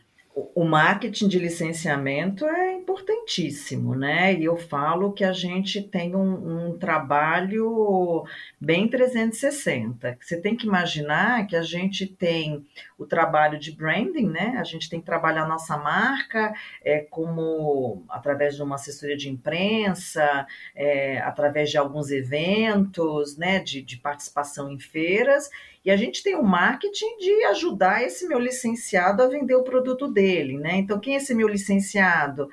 O 0.55 0.65
marketing 0.65 1.29
de 1.29 1.39
licenciamento 1.39 2.47
é 2.47 2.75
importantíssimo, 2.75 3.95
né? 3.95 4.33
E 4.35 4.45
eu 4.45 4.57
falo 4.57 5.13
que 5.13 5.25
a 5.25 5.33
gente 5.33 5.83
tem 5.83 6.15
um, 6.15 6.69
um, 6.69 6.79
trabalho 6.79 8.25
bem 8.61 8.89
360. 8.89 10.19
Você 10.21 10.41
tem 10.41 10.57
que 10.57 10.67
imaginar 10.67 11.47
que 11.47 11.57
a 11.57 11.63
gente 11.63 12.07
tem 12.07 12.65
o 13.01 13.07
trabalho 13.07 13.59
de 13.59 13.73
branding, 13.73 14.29
né? 14.29 14.57
A 14.59 14.65
gente 14.65 14.91
tem 14.91 15.01
que 15.01 15.07
trabalhar 15.07 15.45
a 15.45 15.49
nossa 15.49 15.75
marca 15.79 16.53
é, 16.85 17.01
como 17.01 18.05
através 18.11 18.55
de 18.55 18.63
uma 18.63 18.75
assessoria 18.75 19.17
de 19.17 19.31
imprensa, 19.31 20.47
é, 20.77 21.19
através 21.21 21.71
de 21.71 21.79
alguns 21.79 22.11
eventos, 22.11 23.39
né? 23.39 23.59
De, 23.59 23.81
de 23.81 23.97
participação 23.97 24.71
em 24.71 24.79
feiras 24.79 25.49
e 25.85 25.91
a 25.91 25.97
gente 25.97 26.23
tem 26.23 26.35
o 26.35 26.43
marketing 26.43 27.17
de 27.17 27.45
ajudar 27.45 28.03
esse 28.03 28.29
meu 28.29 28.39
licenciado 28.39 29.23
a 29.23 29.29
vender 29.29 29.55
o 29.55 29.63
produto 29.63 30.07
dele, 30.09 30.59
né? 30.59 30.77
Então, 30.77 31.01
quem 31.01 31.15
é 31.15 31.17
esse 31.17 31.35
meu 31.35 31.49
licenciado? 31.49 32.51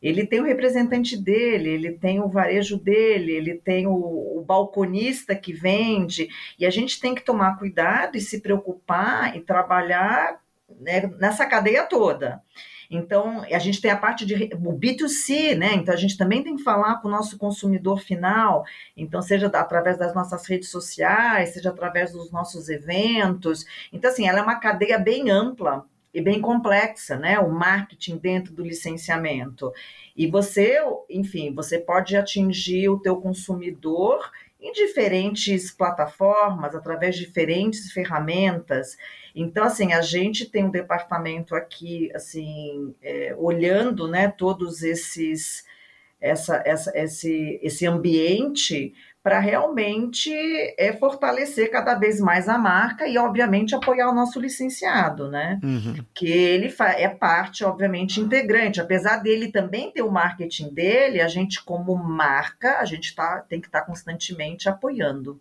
Ele 0.00 0.26
tem 0.26 0.40
o 0.40 0.44
representante 0.44 1.16
dele, 1.16 1.70
ele 1.70 1.92
tem 1.92 2.20
o 2.20 2.28
varejo 2.28 2.78
dele, 2.78 3.32
ele 3.32 3.54
tem 3.54 3.86
o, 3.86 3.92
o, 3.92 4.44
balconista 4.46 5.34
que 5.34 5.52
vende, 5.52 6.28
e 6.58 6.64
a 6.64 6.70
gente 6.70 7.00
tem 7.00 7.14
que 7.14 7.24
tomar 7.24 7.58
cuidado 7.58 8.16
e 8.16 8.20
se 8.20 8.40
preocupar 8.40 9.36
e 9.36 9.40
trabalhar 9.40 10.40
né, 10.80 11.06
nessa 11.18 11.44
cadeia 11.46 11.84
toda. 11.84 12.42
Então, 12.90 13.42
a 13.42 13.58
gente 13.58 13.82
tem 13.82 13.90
a 13.90 13.96
parte 13.96 14.24
de 14.24 14.50
o 14.54 14.72
B2C, 14.72 15.54
né? 15.54 15.74
Então, 15.74 15.92
a 15.92 15.96
gente 15.96 16.16
também 16.16 16.42
tem 16.42 16.56
que 16.56 16.62
falar 16.62 16.96
com 17.02 17.08
o 17.08 17.10
nosso 17.10 17.36
consumidor 17.36 18.00
final. 18.00 18.64
Então, 18.96 19.20
seja 19.20 19.46
através 19.48 19.98
das 19.98 20.14
nossas 20.14 20.46
redes 20.46 20.70
sociais, 20.70 21.50
seja 21.50 21.68
através 21.68 22.12
dos 22.12 22.30
nossos 22.32 22.70
eventos. 22.70 23.66
Então, 23.92 24.10
assim, 24.10 24.26
ela 24.26 24.38
é 24.38 24.42
uma 24.42 24.58
cadeia 24.58 24.98
bem 24.98 25.28
ampla 25.28 25.84
e 26.12 26.20
bem 26.20 26.40
complexa, 26.40 27.16
né? 27.16 27.38
O 27.38 27.50
marketing 27.50 28.16
dentro 28.16 28.52
do 28.52 28.62
licenciamento. 28.62 29.72
E 30.16 30.26
você, 30.26 30.78
enfim, 31.08 31.54
você 31.54 31.78
pode 31.78 32.16
atingir 32.16 32.88
o 32.88 32.98
teu 32.98 33.16
consumidor 33.16 34.30
em 34.60 34.72
diferentes 34.72 35.70
plataformas, 35.70 36.74
através 36.74 37.16
de 37.16 37.26
diferentes 37.26 37.92
ferramentas. 37.92 38.96
Então, 39.34 39.64
assim, 39.64 39.92
a 39.92 40.00
gente 40.00 40.50
tem 40.50 40.64
um 40.64 40.70
departamento 40.70 41.54
aqui, 41.54 42.10
assim, 42.14 42.94
é, 43.00 43.34
olhando, 43.38 44.08
né, 44.08 44.28
todos 44.28 44.82
esses, 44.82 45.64
essa, 46.20 46.60
essa, 46.66 46.92
esse, 46.96 47.60
esse 47.62 47.86
ambiente 47.86 48.92
para 49.22 49.40
realmente 49.40 50.32
é, 50.78 50.92
fortalecer 50.92 51.70
cada 51.70 51.94
vez 51.94 52.20
mais 52.20 52.48
a 52.48 52.56
marca 52.56 53.06
e, 53.06 53.18
obviamente, 53.18 53.74
apoiar 53.74 54.10
o 54.10 54.14
nosso 54.14 54.40
licenciado, 54.40 55.28
né? 55.28 55.58
Uhum. 55.62 55.96
Que 56.14 56.30
ele 56.30 56.74
é 56.96 57.08
parte, 57.08 57.64
obviamente, 57.64 58.20
integrante. 58.20 58.80
Apesar 58.80 59.18
dele 59.18 59.50
também 59.50 59.92
ter 59.92 60.02
o 60.02 60.10
marketing 60.10 60.72
dele, 60.72 61.20
a 61.20 61.28
gente, 61.28 61.62
como 61.62 61.94
marca, 61.96 62.78
a 62.78 62.84
gente 62.84 63.14
tá, 63.14 63.44
tem 63.48 63.60
que 63.60 63.66
estar 63.66 63.80
tá 63.80 63.86
constantemente 63.86 64.68
apoiando. 64.68 65.40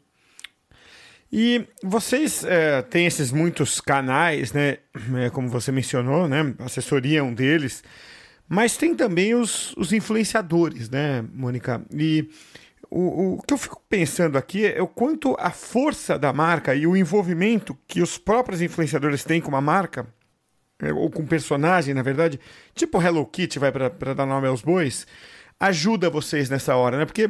E 1.31 1.65
vocês 1.83 2.43
é, 2.45 2.81
têm 2.81 3.05
esses 3.05 3.31
muitos 3.31 3.81
canais, 3.81 4.53
né? 4.53 4.77
É, 5.17 5.29
como 5.29 5.49
você 5.49 5.71
mencionou, 5.71 6.27
né? 6.27 6.53
Assessoria 6.59 7.19
é 7.19 7.23
um 7.23 7.33
deles. 7.33 7.83
Mas 8.49 8.77
tem 8.77 8.95
também 8.95 9.35
os, 9.35 9.73
os 9.75 9.91
influenciadores, 9.91 10.89
né, 10.89 11.23
Mônica? 11.33 11.85
E 11.93 12.29
o, 12.89 13.35
o 13.35 13.41
que 13.41 13.53
eu 13.53 13.57
fico 13.57 13.81
pensando 13.89 14.37
aqui 14.37 14.65
é 14.65 14.81
o 14.81 14.87
quanto 14.87 15.35
a 15.39 15.51
força 15.51 16.17
da 16.17 16.31
marca 16.31 16.73
e 16.73 16.87
o 16.87 16.95
envolvimento 16.95 17.77
que 17.87 18.01
os 18.01 18.17
próprios 18.17 18.61
influenciadores 18.61 19.23
têm 19.23 19.41
com 19.41 19.49
uma 19.49 19.61
marca, 19.61 20.07
é, 20.79 20.93
ou 20.93 21.09
com 21.09 21.23
um 21.23 21.27
personagem, 21.27 21.93
na 21.93 22.01
verdade, 22.01 22.39
tipo 22.73 23.01
Hello 23.01 23.25
Kitty, 23.25 23.59
vai 23.59 23.71
para 23.71 24.13
dar 24.13 24.25
nome 24.25 24.47
aos 24.47 24.61
bois, 24.61 25.07
ajuda 25.59 26.09
vocês 26.09 26.49
nessa 26.49 26.75
hora, 26.75 26.97
né? 26.97 27.05
Porque 27.05 27.29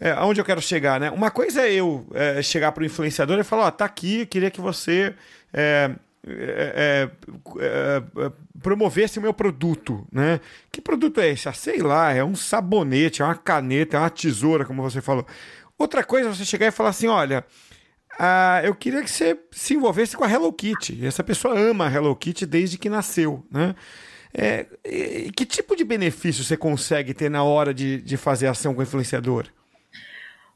é, 0.00 0.10
aonde 0.12 0.40
eu 0.40 0.44
quero 0.44 0.62
chegar, 0.62 0.98
né? 0.98 1.10
Uma 1.10 1.30
coisa 1.30 1.62
é 1.62 1.72
eu 1.72 2.06
é, 2.14 2.40
chegar 2.42 2.72
para 2.72 2.82
o 2.82 2.86
influenciador 2.86 3.38
e 3.38 3.44
falar, 3.44 3.64
ó, 3.64 3.68
oh, 3.68 3.72
tá 3.72 3.84
aqui, 3.84 4.24
queria 4.26 4.50
que 4.50 4.60
você 4.60 5.14
é, 5.52 5.90
é, 6.26 7.08
é, 7.60 8.22
é, 8.24 8.32
promovesse 8.60 9.18
o 9.18 9.22
meu 9.22 9.32
produto, 9.32 10.06
né? 10.10 10.40
Que 10.72 10.80
produto 10.80 11.20
é 11.20 11.30
esse? 11.30 11.48
Ah, 11.48 11.52
sei 11.52 11.78
lá, 11.78 12.12
é 12.12 12.24
um 12.24 12.34
sabonete, 12.34 13.22
é 13.22 13.24
uma 13.24 13.36
caneta, 13.36 13.96
é 13.96 14.00
uma 14.00 14.10
tesoura, 14.10 14.64
como 14.64 14.82
você 14.82 15.00
falou. 15.00 15.24
Outra 15.78 16.02
coisa 16.02 16.28
é 16.28 16.32
você 16.32 16.44
chegar 16.44 16.66
e 16.66 16.72
falar 16.72 16.88
assim, 16.90 17.06
olha, 17.06 17.44
ah, 18.18 18.60
eu 18.64 18.74
queria 18.74 19.02
que 19.02 19.10
você 19.10 19.38
se 19.52 19.74
envolvesse 19.74 20.16
com 20.16 20.24
a 20.24 20.30
Hello 20.30 20.52
Kitty. 20.52 21.06
Essa 21.06 21.22
pessoa 21.22 21.56
ama 21.58 21.86
a 21.86 21.92
Hello 21.92 22.16
Kitty 22.16 22.44
desde 22.44 22.76
que 22.76 22.88
nasceu, 22.88 23.46
né? 23.50 23.74
É, 24.34 24.66
que 25.34 25.46
tipo 25.46 25.74
de 25.74 25.84
benefício 25.84 26.44
você 26.44 26.56
consegue 26.56 27.14
ter 27.14 27.30
na 27.30 27.42
hora 27.42 27.72
de, 27.72 28.02
de 28.02 28.16
fazer 28.16 28.48
ação 28.48 28.74
com 28.74 28.80
o 28.80 28.82
influenciador? 28.82 29.46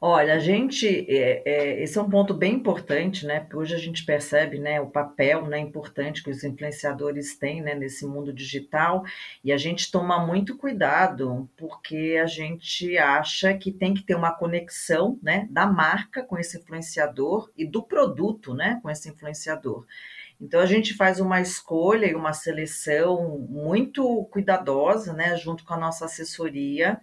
Olha, 0.03 0.33
a 0.33 0.39
gente, 0.39 0.87
é, 1.07 1.43
é, 1.45 1.83
esse 1.83 1.95
é 1.95 2.01
um 2.01 2.09
ponto 2.09 2.33
bem 2.33 2.55
importante, 2.55 3.23
né? 3.23 3.39
Porque 3.41 3.55
hoje 3.55 3.75
a 3.75 3.77
gente 3.77 4.03
percebe, 4.03 4.57
né, 4.57 4.81
o 4.81 4.89
papel, 4.89 5.45
né, 5.45 5.59
importante 5.59 6.23
que 6.23 6.31
os 6.31 6.43
influenciadores 6.43 7.37
têm, 7.37 7.61
né, 7.61 7.75
nesse 7.75 8.03
mundo 8.07 8.33
digital, 8.33 9.03
e 9.43 9.51
a 9.53 9.57
gente 9.57 9.91
toma 9.91 10.25
muito 10.25 10.57
cuidado, 10.57 11.47
porque 11.55 12.19
a 12.19 12.25
gente 12.25 12.97
acha 12.97 13.53
que 13.53 13.71
tem 13.71 13.93
que 13.93 14.01
ter 14.01 14.15
uma 14.15 14.31
conexão, 14.31 15.19
né, 15.21 15.47
da 15.51 15.67
marca 15.67 16.23
com 16.23 16.35
esse 16.35 16.57
influenciador 16.57 17.51
e 17.55 17.63
do 17.63 17.83
produto, 17.83 18.55
né, 18.55 18.79
com 18.81 18.89
esse 18.89 19.07
influenciador. 19.07 19.85
Então 20.41 20.59
a 20.59 20.65
gente 20.65 20.95
faz 20.95 21.19
uma 21.19 21.39
escolha 21.39 22.07
e 22.07 22.15
uma 22.15 22.33
seleção 22.33 23.37
muito 23.47 24.25
cuidadosa, 24.31 25.13
né, 25.13 25.37
junto 25.37 25.63
com 25.63 25.75
a 25.75 25.77
nossa 25.77 26.05
assessoria 26.05 26.99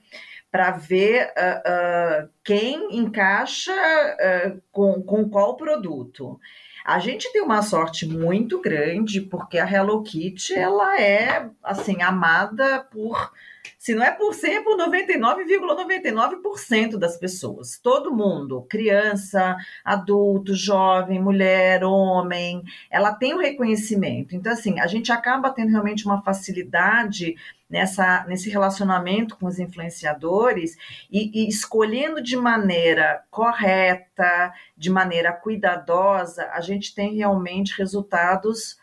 para 0.50 0.70
ver 0.70 1.26
uh, 1.26 2.24
uh, 2.24 2.28
quem 2.42 2.96
encaixa 2.98 3.72
uh, 3.72 4.62
com, 4.72 5.02
com 5.02 5.28
qual 5.28 5.56
produto. 5.56 6.38
A 6.84 6.98
gente 6.98 7.30
tem 7.32 7.42
uma 7.42 7.60
sorte 7.60 8.06
muito 8.06 8.60
grande 8.60 9.20
porque 9.20 9.58
a 9.58 9.70
Hello 9.70 10.02
Kitty 10.02 10.54
ela 10.54 10.98
é 10.98 11.50
assim 11.62 12.00
amada 12.00 12.80
por 12.90 13.30
se 13.78 13.94
não 13.94 14.02
é 14.02 14.10
por 14.10 14.34
100, 14.34 14.56
é 14.56 14.60
por 14.60 14.76
99,99% 14.76 16.42
,99 16.42 16.96
das 16.98 17.16
pessoas. 17.16 17.78
Todo 17.78 18.14
mundo, 18.14 18.66
criança, 18.68 19.56
adulto, 19.84 20.52
jovem, 20.52 21.22
mulher, 21.22 21.84
homem, 21.84 22.64
ela 22.90 23.14
tem 23.14 23.34
o 23.34 23.38
reconhecimento. 23.38 24.34
Então, 24.34 24.52
assim, 24.52 24.80
a 24.80 24.88
gente 24.88 25.12
acaba 25.12 25.50
tendo 25.50 25.70
realmente 25.70 26.04
uma 26.04 26.20
facilidade 26.22 27.36
nessa, 27.70 28.24
nesse 28.26 28.50
relacionamento 28.50 29.36
com 29.36 29.46
os 29.46 29.60
influenciadores 29.60 30.76
e, 31.08 31.44
e, 31.44 31.48
escolhendo 31.48 32.20
de 32.20 32.36
maneira 32.36 33.22
correta, 33.30 34.52
de 34.76 34.90
maneira 34.90 35.32
cuidadosa, 35.32 36.50
a 36.52 36.60
gente 36.60 36.92
tem 36.94 37.14
realmente 37.14 37.78
resultados 37.78 38.76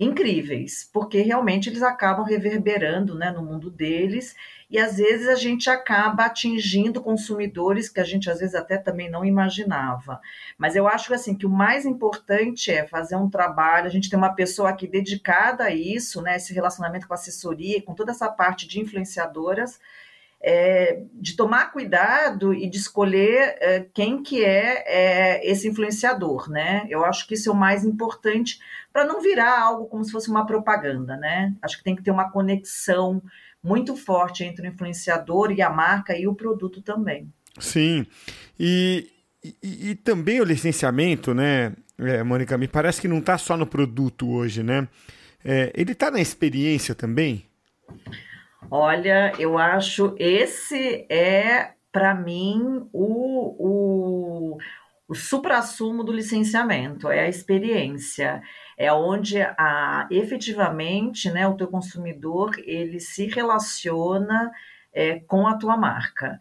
incríveis, 0.00 0.88
porque 0.90 1.20
realmente 1.20 1.68
eles 1.68 1.82
acabam 1.82 2.24
reverberando 2.24 3.14
né, 3.14 3.30
no 3.30 3.44
mundo 3.44 3.70
deles 3.70 4.34
e 4.70 4.78
às 4.78 4.96
vezes 4.96 5.28
a 5.28 5.34
gente 5.34 5.68
acaba 5.68 6.24
atingindo 6.24 7.02
consumidores 7.02 7.90
que 7.90 8.00
a 8.00 8.04
gente 8.04 8.30
às 8.30 8.40
vezes 8.40 8.54
até 8.54 8.78
também 8.78 9.10
não 9.10 9.26
imaginava. 9.26 10.18
Mas 10.56 10.74
eu 10.74 10.88
acho 10.88 11.12
assim 11.12 11.34
que 11.34 11.44
o 11.44 11.50
mais 11.50 11.84
importante 11.84 12.70
é 12.70 12.86
fazer 12.86 13.16
um 13.16 13.28
trabalho, 13.28 13.86
a 13.86 13.90
gente 13.90 14.08
tem 14.08 14.18
uma 14.18 14.34
pessoa 14.34 14.70
aqui 14.70 14.86
dedicada 14.86 15.64
a 15.64 15.70
isso, 15.70 16.22
né, 16.22 16.36
esse 16.36 16.54
relacionamento 16.54 17.06
com 17.06 17.12
assessoria, 17.12 17.82
com 17.82 17.94
toda 17.94 18.12
essa 18.12 18.30
parte 18.30 18.66
de 18.66 18.80
influenciadoras, 18.80 19.78
é, 20.42 21.02
de 21.12 21.36
tomar 21.36 21.70
cuidado 21.70 22.54
e 22.54 22.68
de 22.68 22.78
escolher 22.78 23.56
é, 23.60 23.86
quem 23.92 24.22
que 24.22 24.42
é, 24.42 24.84
é, 24.86 25.50
esse 25.50 25.68
influenciador, 25.68 26.50
né? 26.50 26.86
Eu 26.88 27.04
acho 27.04 27.26
que 27.26 27.34
isso 27.34 27.50
é 27.50 27.52
o 27.52 27.56
mais 27.56 27.84
importante 27.84 28.58
para 28.92 29.04
não 29.04 29.20
virar 29.20 29.60
algo 29.60 29.86
como 29.86 30.02
se 30.02 30.10
fosse 30.10 30.30
uma 30.30 30.46
propaganda, 30.46 31.16
né? 31.16 31.54
Acho 31.60 31.78
que 31.78 31.84
tem 31.84 31.94
que 31.94 32.02
ter 32.02 32.10
uma 32.10 32.30
conexão 32.30 33.22
muito 33.62 33.94
forte 33.94 34.42
entre 34.42 34.66
o 34.66 34.70
influenciador 34.70 35.52
e 35.52 35.60
a 35.60 35.68
marca 35.68 36.16
e 36.16 36.26
o 36.26 36.34
produto 36.34 36.80
também. 36.80 37.30
Sim, 37.58 38.06
e, 38.58 39.10
e, 39.62 39.90
e 39.90 39.94
também 39.94 40.40
o 40.40 40.44
licenciamento, 40.44 41.34
né, 41.34 41.74
é, 41.98 42.22
Mônica, 42.22 42.56
me 42.56 42.66
parece 42.66 43.00
que 43.00 43.08
não 43.08 43.18
está 43.18 43.36
só 43.36 43.56
no 43.58 43.66
produto 43.66 44.30
hoje, 44.30 44.62
né? 44.62 44.88
É, 45.44 45.70
ele 45.74 45.92
está 45.92 46.10
na 46.10 46.20
experiência 46.20 46.94
também? 46.94 47.49
Olha, 48.70 49.32
eu 49.36 49.58
acho 49.58 50.14
esse 50.16 51.04
é, 51.10 51.72
para 51.90 52.14
mim, 52.14 52.88
o, 52.92 54.54
o, 54.54 54.58
o 55.08 55.14
supra-sumo 55.14 56.04
do 56.04 56.12
licenciamento, 56.12 57.10
é 57.10 57.20
a 57.20 57.28
experiência. 57.28 58.40
É 58.78 58.92
onde 58.92 59.40
a, 59.42 60.06
efetivamente 60.10 61.30
né, 61.30 61.48
o 61.48 61.56
teu 61.56 61.66
consumidor 61.66 62.52
ele 62.64 63.00
se 63.00 63.26
relaciona 63.26 64.50
é, 64.92 65.18
com 65.20 65.48
a 65.48 65.56
tua 65.56 65.76
marca. 65.76 66.38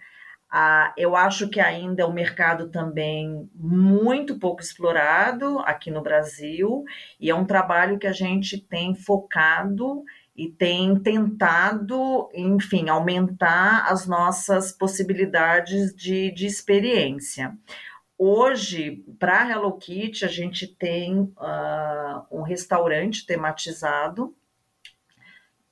Ah, 0.51 0.93
eu 0.97 1.15
acho 1.15 1.49
que 1.49 1.59
ainda 1.59 2.03
é 2.03 2.05
um 2.05 2.13
mercado 2.13 2.69
também 2.69 3.49
muito 3.55 4.39
pouco 4.39 4.61
explorado 4.61 5.59
aqui 5.59 5.91
no 5.91 6.01
Brasil, 6.01 6.83
e 7.19 7.29
é 7.29 7.35
um 7.35 7.45
trabalho 7.45 7.99
que 7.99 8.07
a 8.07 8.11
gente 8.11 8.59
tem 8.59 8.95
focado 8.95 10.03
e 10.39 10.47
tem 10.47 10.97
tentado, 10.97 12.29
enfim, 12.33 12.87
aumentar 12.87 13.91
as 13.91 14.07
nossas 14.07 14.71
possibilidades 14.71 15.93
de, 15.93 16.31
de 16.31 16.45
experiência. 16.45 17.57
Hoje, 18.17 19.03
para 19.19 19.49
Hello 19.49 19.73
Kitty, 19.77 20.23
a 20.23 20.29
gente 20.29 20.65
tem 20.65 21.19
uh, 21.19 22.25
um 22.31 22.41
restaurante 22.41 23.25
tematizado 23.25 24.33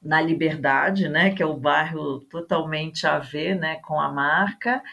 na 0.03 0.19
Liberdade, 0.19 1.08
né, 1.08 1.34
que 1.34 1.41
é 1.41 1.45
o 1.45 1.56
bairro 1.56 2.19
totalmente 2.25 3.08
a 3.08 3.19
ver 3.19 3.56
né, 3.56 3.77
com 3.77 3.97
a 3.97 4.12
marca. 4.12 4.84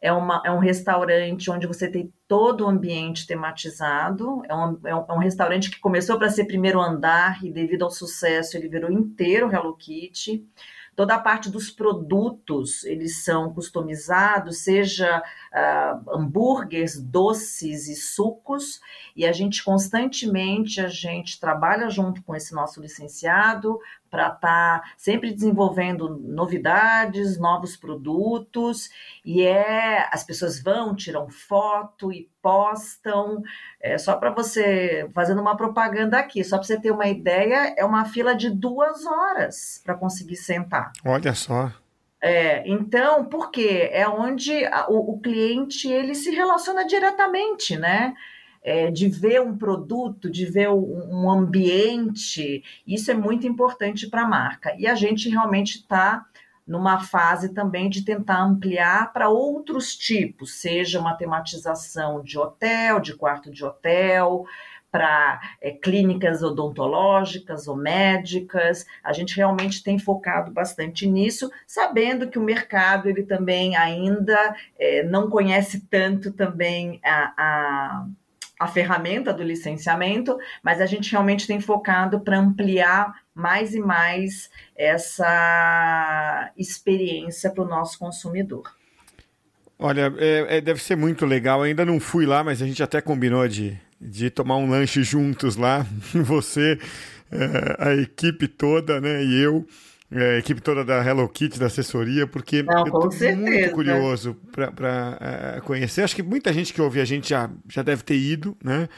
É, 0.00 0.10
uma, 0.10 0.40
é 0.42 0.50
um 0.50 0.58
restaurante 0.58 1.50
onde 1.50 1.66
você 1.66 1.90
tem 1.90 2.10
todo 2.28 2.64
o 2.64 2.68
ambiente 2.68 3.26
tematizado. 3.26 4.42
É 4.46 4.54
um, 4.54 4.78
é 4.84 4.94
um, 4.94 5.04
é 5.08 5.12
um 5.14 5.18
restaurante 5.18 5.70
que 5.70 5.80
começou 5.80 6.18
para 6.18 6.28
ser 6.28 6.44
primeiro 6.44 6.78
andar 6.78 7.42
e, 7.42 7.50
devido 7.50 7.84
ao 7.84 7.90
sucesso, 7.90 8.56
ele 8.56 8.68
virou 8.68 8.92
inteiro 8.92 9.50
Hello 9.50 9.74
Kitty. 9.74 10.46
toda 10.94 11.14
a 11.14 11.18
parte 11.18 11.48
dos 11.48 11.70
produtos, 11.70 12.84
eles 12.84 13.24
são 13.24 13.54
customizados, 13.54 14.64
seja 14.64 15.22
uh, 15.22 16.16
hambúrgueres, 16.16 17.00
doces 17.00 17.88
e 17.88 17.94
sucos, 17.94 18.80
e 19.16 19.24
a 19.24 19.32
gente 19.32 19.64
constantemente 19.64 20.80
a 20.80 20.88
gente 20.88 21.40
trabalha 21.40 21.88
junto 21.88 22.20
com 22.24 22.34
esse 22.34 22.52
nosso 22.52 22.80
licenciado 22.80 23.78
para 24.10 24.28
estar 24.28 24.38
tá 24.40 24.82
sempre 24.96 25.32
desenvolvendo 25.32 26.18
novidades, 26.18 27.38
novos 27.38 27.76
produtos, 27.76 28.90
e 29.24 29.42
é 29.42 30.08
as 30.10 30.24
pessoas 30.24 30.62
vão, 30.62 30.94
tiram 30.94 31.28
foto 31.28 32.12
e 32.12 32.28
postam. 32.42 33.42
É, 33.80 33.98
só 33.98 34.16
para 34.16 34.30
você 34.30 35.08
fazendo 35.14 35.40
uma 35.40 35.56
propaganda 35.56 36.18
aqui, 36.18 36.42
só 36.42 36.56
para 36.56 36.66
você 36.66 36.80
ter 36.80 36.90
uma 36.90 37.06
ideia, 37.06 37.74
é 37.76 37.84
uma 37.84 38.04
fila 38.04 38.34
de 38.34 38.50
duas 38.50 39.04
horas 39.06 39.80
para 39.84 39.94
conseguir 39.94 40.36
sentar. 40.36 40.92
Olha 41.04 41.34
só. 41.34 41.70
É, 42.20 42.68
então, 42.68 43.24
por 43.24 43.50
quê? 43.50 43.90
É 43.92 44.08
onde 44.08 44.64
a, 44.66 44.88
o, 44.88 45.14
o 45.14 45.20
cliente 45.20 45.88
ele 45.88 46.14
se 46.14 46.30
relaciona 46.30 46.84
diretamente, 46.84 47.76
né? 47.76 48.14
É, 48.62 48.90
de 48.90 49.08
ver 49.08 49.40
um 49.40 49.56
produto, 49.56 50.30
de 50.30 50.44
ver 50.46 50.68
um, 50.70 51.30
ambiente, 51.30 52.62
isso 52.86 53.10
é 53.10 53.14
muito 53.14 53.46
importante 53.46 54.08
para 54.08 54.22
a 54.22 54.28
marca. 54.28 54.74
E 54.78 54.86
a 54.86 54.94
gente 54.94 55.28
realmente 55.28 55.76
está 55.76 56.24
numa 56.66 57.00
fase 57.00 57.54
também 57.54 57.88
de 57.88 58.04
tentar 58.04 58.42
ampliar 58.42 59.12
para 59.12 59.30
outros 59.30 59.96
tipos, 59.96 60.60
seja 60.60 61.00
uma 61.00 61.14
tematização 61.14 62.22
de 62.22 62.38
hotel, 62.38 63.00
de 63.00 63.16
quarto 63.16 63.50
de 63.50 63.64
hotel, 63.64 64.44
para 64.90 65.40
é, 65.60 65.70
clínicas 65.70 66.42
odontológicas 66.42 67.68
ou 67.68 67.76
médicas. 67.76 68.86
A 69.02 69.12
gente 69.12 69.36
realmente 69.36 69.82
tem 69.82 69.98
focado 69.98 70.50
bastante 70.50 71.06
nisso, 71.06 71.50
sabendo 71.66 72.28
que 72.28 72.38
o 72.38 72.42
mercado 72.42 73.08
ele 73.08 73.22
também 73.22 73.76
ainda 73.76 74.56
é, 74.78 75.02
não 75.04 75.30
conhece 75.30 75.86
tanto 75.88 76.32
também 76.32 77.00
a, 77.02 77.32
a 77.36 78.06
a 78.58 78.66
ferramenta 78.66 79.32
do 79.32 79.42
licenciamento, 79.42 80.36
mas 80.62 80.80
a 80.80 80.86
gente 80.86 81.12
realmente 81.12 81.46
tem 81.46 81.60
focado 81.60 82.20
para 82.20 82.38
ampliar 82.38 83.12
mais 83.34 83.74
e 83.74 83.80
mais 83.80 84.50
essa 84.76 86.50
experiência 86.56 87.50
para 87.50 87.64
o 87.64 87.68
nosso 87.68 87.98
consumidor. 87.98 88.74
Olha, 89.78 90.12
é, 90.18 90.56
é, 90.56 90.60
deve 90.60 90.82
ser 90.82 90.96
muito 90.96 91.24
legal. 91.24 91.60
Eu 91.60 91.64
ainda 91.64 91.84
não 91.84 92.00
fui 92.00 92.26
lá, 92.26 92.42
mas 92.42 92.60
a 92.60 92.66
gente 92.66 92.82
até 92.82 93.00
combinou 93.00 93.46
de, 93.46 93.78
de 94.00 94.28
tomar 94.28 94.56
um 94.56 94.68
lanche 94.68 95.04
juntos 95.04 95.54
lá. 95.54 95.86
Você, 96.12 96.78
é, 97.30 97.76
a 97.78 97.94
equipe 97.94 98.48
toda, 98.48 99.00
né? 99.00 99.22
E 99.22 99.40
eu 99.40 99.64
é, 100.10 100.36
a 100.36 100.38
equipe 100.38 100.60
toda 100.60 100.84
da 100.84 101.04
Hello 101.04 101.28
Kitty, 101.28 101.58
da 101.58 101.66
assessoria, 101.66 102.26
porque 102.26 102.62
Não, 102.62 102.86
eu 102.86 103.08
estou 103.08 103.36
muito 103.36 103.70
curioso 103.72 104.34
para 104.52 105.18
é, 105.56 105.60
conhecer. 105.60 106.02
Acho 106.02 106.16
que 106.16 106.22
muita 106.22 106.52
gente 106.52 106.72
que 106.72 106.80
ouve 106.80 107.00
a 107.00 107.04
gente 107.04 107.28
já, 107.28 107.50
já 107.68 107.82
deve 107.82 108.02
ter 108.02 108.16
ido, 108.16 108.56
né? 108.64 108.88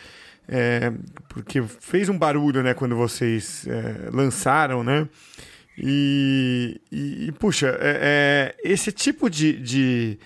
É, 0.49 0.93
porque 1.29 1.63
fez 1.63 2.09
um 2.09 2.19
barulho, 2.19 2.63
né, 2.63 2.75
quando 2.75 2.97
vocês 2.97 3.67
é, 3.69 4.11
lançaram, 4.11 4.83
né? 4.83 5.09
E, 5.79 6.81
e, 6.91 7.27
e 7.29 7.33
puxa, 7.33 7.77
é, 7.81 8.55
é 8.65 8.71
esse 8.71 8.93
tipo 8.93 9.31
de, 9.31 9.53
de 9.55 10.19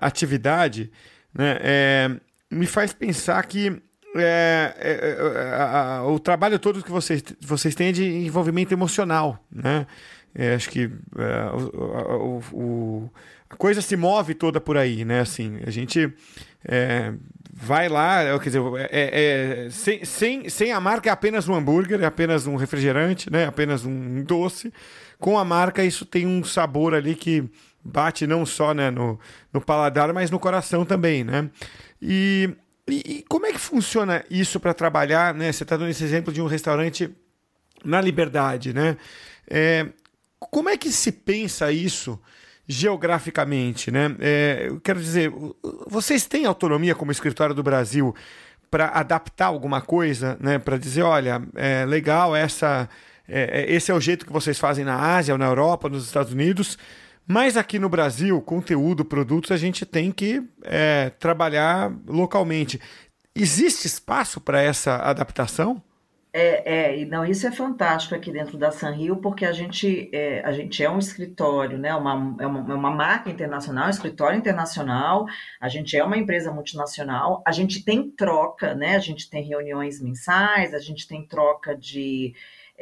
atividade 0.00 0.90
né, 1.34 2.18
me 2.50 2.66
faz 2.66 2.94
pensar 2.94 3.44
que 3.44 3.82
é, 4.16 4.74
é, 4.78 5.16
é 5.18 6.00
o 6.02 6.18
trabalho 6.18 6.58
todo 6.58 6.82
que 6.82 6.90
vocês, 6.90 7.22
vocês 7.40 7.74
têm 7.74 7.88
é 7.88 7.92
de 7.92 8.04
envolvimento 8.26 8.74
emocional, 8.74 9.44
né? 9.50 9.86
É, 10.34 10.54
acho 10.54 10.70
que 10.70 10.90
é, 11.18 11.50
o, 12.52 13.10
a 13.48 13.56
coisa 13.56 13.82
se 13.82 13.96
move 13.96 14.34
toda 14.34 14.60
por 14.60 14.76
aí, 14.76 15.04
né? 15.04 15.20
Assim, 15.20 15.58
a 15.66 15.70
gente 15.70 16.12
vai 17.52 17.88
lá, 17.88 18.38
quer 18.38 18.50
dizer, 18.50 18.62
sem, 19.72 20.04
sem, 20.04 20.48
sem 20.48 20.72
a 20.72 20.80
marca 20.80 21.08
é 21.08 21.12
apenas 21.12 21.48
um 21.48 21.54
hambúrguer, 21.54 22.00
é 22.00 22.06
apenas 22.06 22.46
um 22.46 22.56
refrigerante, 22.56 23.30
né? 23.30 23.46
Apenas 23.46 23.84
um 23.84 24.22
doce. 24.22 24.72
Com 25.18 25.38
a 25.38 25.44
marca 25.44 25.84
isso 25.84 26.06
tem 26.06 26.26
um 26.26 26.42
sabor 26.44 26.94
ali 26.94 27.14
que 27.14 27.44
bate 27.84 28.26
não 28.26 28.44
só 28.46 28.72
né, 28.72 28.90
no, 28.90 29.18
no 29.52 29.60
paladar, 29.60 30.12
mas 30.12 30.30
no 30.30 30.38
coração 30.38 30.84
também, 30.84 31.24
né? 31.24 31.50
E 32.00 32.50
e, 32.90 33.02
e 33.06 33.24
como 33.28 33.46
é 33.46 33.52
que 33.52 33.58
funciona 33.58 34.24
isso 34.30 34.58
para 34.60 34.74
trabalhar? 34.74 35.34
Né? 35.34 35.52
Você 35.52 35.62
está 35.62 35.76
dando 35.76 35.90
esse 35.90 36.04
exemplo 36.04 36.32
de 36.32 36.40
um 36.42 36.46
restaurante 36.46 37.10
na 37.84 38.00
Liberdade, 38.00 38.72
né? 38.72 38.96
É, 39.48 39.86
como 40.38 40.68
é 40.68 40.76
que 40.76 40.90
se 40.90 41.12
pensa 41.12 41.72
isso 41.72 42.20
geograficamente, 42.66 43.90
né? 43.90 44.14
É, 44.20 44.66
eu 44.68 44.80
quero 44.80 45.00
dizer, 45.00 45.32
vocês 45.86 46.26
têm 46.26 46.44
autonomia 46.44 46.94
como 46.94 47.10
escritório 47.10 47.54
do 47.54 47.62
Brasil 47.62 48.14
para 48.70 48.88
adaptar 48.88 49.46
alguma 49.46 49.80
coisa, 49.80 50.36
né? 50.40 50.58
Para 50.58 50.78
dizer, 50.78 51.02
olha, 51.02 51.42
é 51.56 51.84
legal 51.84 52.36
essa, 52.36 52.88
é, 53.28 53.62
é, 53.62 53.72
esse 53.72 53.90
é 53.90 53.94
o 53.94 54.00
jeito 54.00 54.24
que 54.24 54.32
vocês 54.32 54.58
fazem 54.58 54.84
na 54.84 55.16
Ásia, 55.16 55.34
ou 55.34 55.38
na 55.38 55.46
Europa, 55.46 55.88
nos 55.88 56.06
Estados 56.06 56.32
Unidos. 56.32 56.78
Mas 57.26 57.56
aqui 57.56 57.78
no 57.78 57.88
Brasil, 57.88 58.40
conteúdo, 58.42 59.04
produtos, 59.04 59.52
a 59.52 59.56
gente 59.56 59.86
tem 59.86 60.10
que 60.10 60.42
é, 60.62 61.10
trabalhar 61.10 61.92
localmente. 62.06 62.80
Existe 63.34 63.86
espaço 63.86 64.40
para 64.40 64.60
essa 64.60 64.96
adaptação? 64.96 65.82
É, 66.32 67.00
é, 67.00 67.04
não, 67.06 67.24
isso 67.26 67.44
é 67.46 67.50
fantástico 67.50 68.14
aqui 68.14 68.30
dentro 68.30 68.56
da 68.56 68.70
Sanrio, 68.70 69.16
porque 69.16 69.44
a 69.44 69.52
gente 69.52 70.08
é, 70.12 70.40
a 70.44 70.52
gente 70.52 70.82
é 70.82 70.88
um 70.88 70.98
escritório, 70.98 71.76
né? 71.76 71.92
Uma, 71.94 72.36
é, 72.40 72.46
uma, 72.46 72.72
é 72.72 72.74
uma 72.74 72.90
marca 72.90 73.28
internacional, 73.28 73.88
um 73.88 73.90
escritório 73.90 74.38
internacional, 74.38 75.26
a 75.60 75.68
gente 75.68 75.96
é 75.96 76.04
uma 76.04 76.16
empresa 76.16 76.52
multinacional, 76.52 77.42
a 77.44 77.50
gente 77.50 77.84
tem 77.84 78.08
troca, 78.12 78.74
né? 78.76 78.94
A 78.94 79.00
gente 79.00 79.28
tem 79.28 79.42
reuniões 79.42 80.00
mensais, 80.00 80.72
a 80.72 80.78
gente 80.78 81.08
tem 81.08 81.26
troca 81.26 81.76
de 81.76 82.32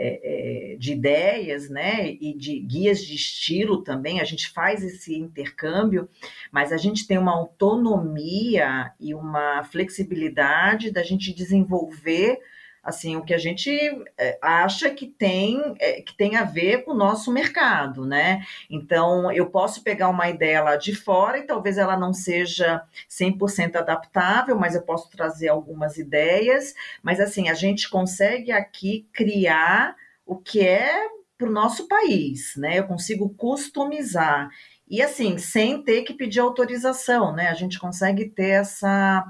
é, 0.01 0.73
é, 0.73 0.77
de 0.77 0.93
ideias, 0.93 1.69
né, 1.69 2.17
e 2.21 2.33
de 2.33 2.61
guias 2.61 3.05
de 3.05 3.17
estilo 3.17 3.83
também, 3.83 4.21
a 4.21 4.25
gente 4.25 4.49
faz 4.49 4.85
esse 4.85 5.15
intercâmbio, 5.17 6.09
mas 6.53 6.73
a 6.73 6.77
gente 6.77 7.05
tem 7.07 7.19
uma 7.19 7.35
autonomia 7.35 8.93
e 9.01 9.13
uma 9.13 9.65
flexibilidade 9.65 10.93
da 10.93 11.03
gente 11.03 11.35
desenvolver 11.35 12.39
assim 12.83 13.17
o 13.17 13.25
que 13.25 13.35
a 13.35 13.39
gente 13.39 13.71
é, 14.17 14.39
acha 14.41 14.91
que 14.91 15.07
tem 15.07 15.75
é, 15.79 16.01
que 16.03 16.17
tem 16.17 16.37
a 16.37 16.45
ver 16.45 16.85
com 16.85 16.93
o 16.93 16.97
nosso 16.97 17.33
mercado, 17.33 18.05
né? 18.05 18.45
Então 18.71 19.31
eu 19.33 19.47
posso 19.47 19.83
pegar 19.83 20.09
uma 20.09 20.29
ideia 20.29 20.63
lá 20.63 20.77
de 20.77 20.95
fora 20.95 21.39
e 21.39 21.47
talvez 21.47 21.79
ela 21.79 21.97
não 21.97 22.13
seja 22.13 22.83
100% 23.09 23.77
adaptável, 23.77 24.59
mas 24.59 24.75
eu 24.75 24.83
posso 24.83 25.11
trazer 25.11 25.49
algumas 25.49 25.97
ideias, 25.99 26.75
mas 27.03 27.21
assim 27.21 27.49
a 27.49 27.55
gente 27.55 27.89
consegue 27.89 28.53
aqui 28.53 29.07
criar 29.13 29.97
o 30.25 30.37
que 30.37 30.61
é 30.61 31.09
para 31.37 31.49
o 31.49 31.53
nosso 31.53 31.87
país, 31.87 32.55
né? 32.57 32.79
Eu 32.79 32.87
consigo 32.87 33.29
customizar 33.35 34.51
e 34.91 35.03
assim, 35.03 35.37
sem 35.37 35.83
ter 35.83 36.03
que 36.03 36.15
pedir 36.15 36.41
autorização, 36.41 37.35
né? 37.35 37.49
A 37.49 37.55
gente 37.55 37.79
consegue 37.79 38.25
ter 38.27 38.61
essa 38.61 39.25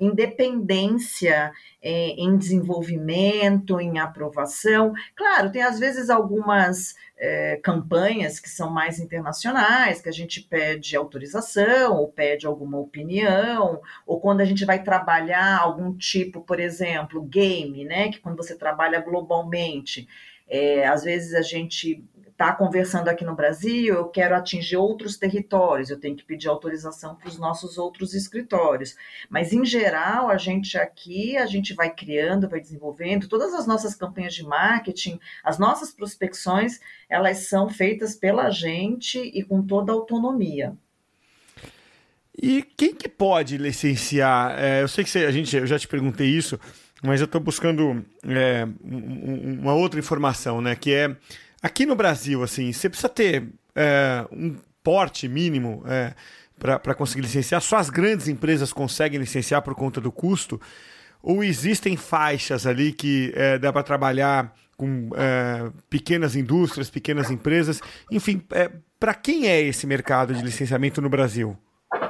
independência 0.00 1.52
é, 1.82 2.08
em 2.10 2.36
desenvolvimento, 2.36 3.80
em 3.80 3.98
aprovação. 3.98 4.92
Claro, 5.14 5.52
tem 5.52 5.62
às 5.62 5.78
vezes 5.78 6.08
algumas 6.10 6.94
é, 7.18 7.56
campanhas 7.62 8.40
que 8.40 8.48
são 8.48 8.70
mais 8.70 8.98
internacionais, 8.98 10.00
que 10.00 10.08
a 10.08 10.12
gente 10.12 10.42
pede 10.42 10.96
autorização, 10.96 11.96
ou 11.96 12.08
pede 12.08 12.46
alguma 12.46 12.78
opinião, 12.78 13.80
ou 14.06 14.20
quando 14.20 14.40
a 14.40 14.44
gente 14.44 14.64
vai 14.64 14.82
trabalhar 14.82 15.58
algum 15.60 15.94
tipo, 15.96 16.40
por 16.40 16.58
exemplo, 16.58 17.22
game, 17.22 17.84
né? 17.84 18.10
Que 18.10 18.20
quando 18.20 18.36
você 18.36 18.56
trabalha 18.56 19.00
globalmente. 19.00 20.08
É, 20.48 20.86
às 20.86 21.04
vezes 21.04 21.34
a 21.34 21.42
gente 21.42 22.04
está 22.34 22.52
conversando 22.52 23.08
aqui 23.08 23.24
no 23.24 23.34
Brasil, 23.34 23.94
eu 23.94 24.06
quero 24.06 24.34
atingir 24.34 24.76
outros 24.76 25.16
territórios, 25.16 25.88
eu 25.88 25.98
tenho 25.98 26.16
que 26.16 26.24
pedir 26.24 26.48
autorização 26.48 27.14
para 27.14 27.28
os 27.28 27.38
nossos 27.38 27.78
outros 27.78 28.12
escritórios. 28.12 28.96
Mas, 29.30 29.52
em 29.52 29.64
geral, 29.64 30.28
a 30.28 30.36
gente 30.36 30.76
aqui, 30.76 31.36
a 31.36 31.46
gente 31.46 31.72
vai 31.72 31.90
criando, 31.90 32.48
vai 32.48 32.60
desenvolvendo, 32.60 33.28
todas 33.28 33.54
as 33.54 33.68
nossas 33.68 33.94
campanhas 33.94 34.34
de 34.34 34.42
marketing, 34.42 35.20
as 35.44 35.60
nossas 35.60 35.92
prospecções, 35.92 36.80
elas 37.08 37.48
são 37.48 37.68
feitas 37.68 38.16
pela 38.16 38.50
gente 38.50 39.18
e 39.18 39.44
com 39.44 39.62
toda 39.62 39.92
a 39.92 39.94
autonomia. 39.94 40.76
E 42.36 42.62
quem 42.76 42.92
que 42.92 43.08
pode 43.08 43.56
licenciar? 43.56 44.58
É, 44.58 44.82
eu 44.82 44.88
sei 44.88 45.04
que 45.04 45.10
você, 45.10 45.20
a 45.20 45.30
gente, 45.30 45.56
eu 45.56 45.68
já 45.68 45.78
te 45.78 45.86
perguntei 45.86 46.26
isso, 46.26 46.58
mas 47.00 47.20
eu 47.20 47.26
estou 47.26 47.40
buscando 47.40 48.04
é, 48.24 48.66
uma 48.82 49.74
outra 49.74 50.00
informação, 50.00 50.60
né? 50.60 50.74
Que 50.74 50.92
é 50.92 51.16
Aqui 51.64 51.86
no 51.86 51.96
Brasil, 51.96 52.42
assim, 52.42 52.70
você 52.74 52.90
precisa 52.90 53.08
ter 53.08 53.48
é, 53.74 54.26
um 54.30 54.54
porte 54.82 55.26
mínimo 55.26 55.82
é, 55.86 56.12
para 56.58 56.94
conseguir 56.94 57.22
licenciar. 57.22 57.62
Só 57.62 57.78
as 57.78 57.88
grandes 57.88 58.28
empresas 58.28 58.70
conseguem 58.70 59.18
licenciar 59.18 59.62
por 59.62 59.74
conta 59.74 59.98
do 59.98 60.12
custo. 60.12 60.60
ou 61.22 61.42
existem 61.42 61.96
faixas 61.96 62.66
ali 62.66 62.92
que 62.92 63.32
é, 63.34 63.58
dá 63.58 63.72
para 63.72 63.82
trabalhar 63.82 64.54
com 64.76 65.08
é, 65.16 65.72
pequenas 65.88 66.36
indústrias, 66.36 66.90
pequenas 66.90 67.30
empresas? 67.30 67.80
Enfim, 68.10 68.42
é, 68.50 68.70
para 69.00 69.14
quem 69.14 69.48
é 69.48 69.58
esse 69.62 69.86
mercado 69.86 70.34
de 70.34 70.42
licenciamento 70.42 71.00
no 71.00 71.08
Brasil? 71.08 71.56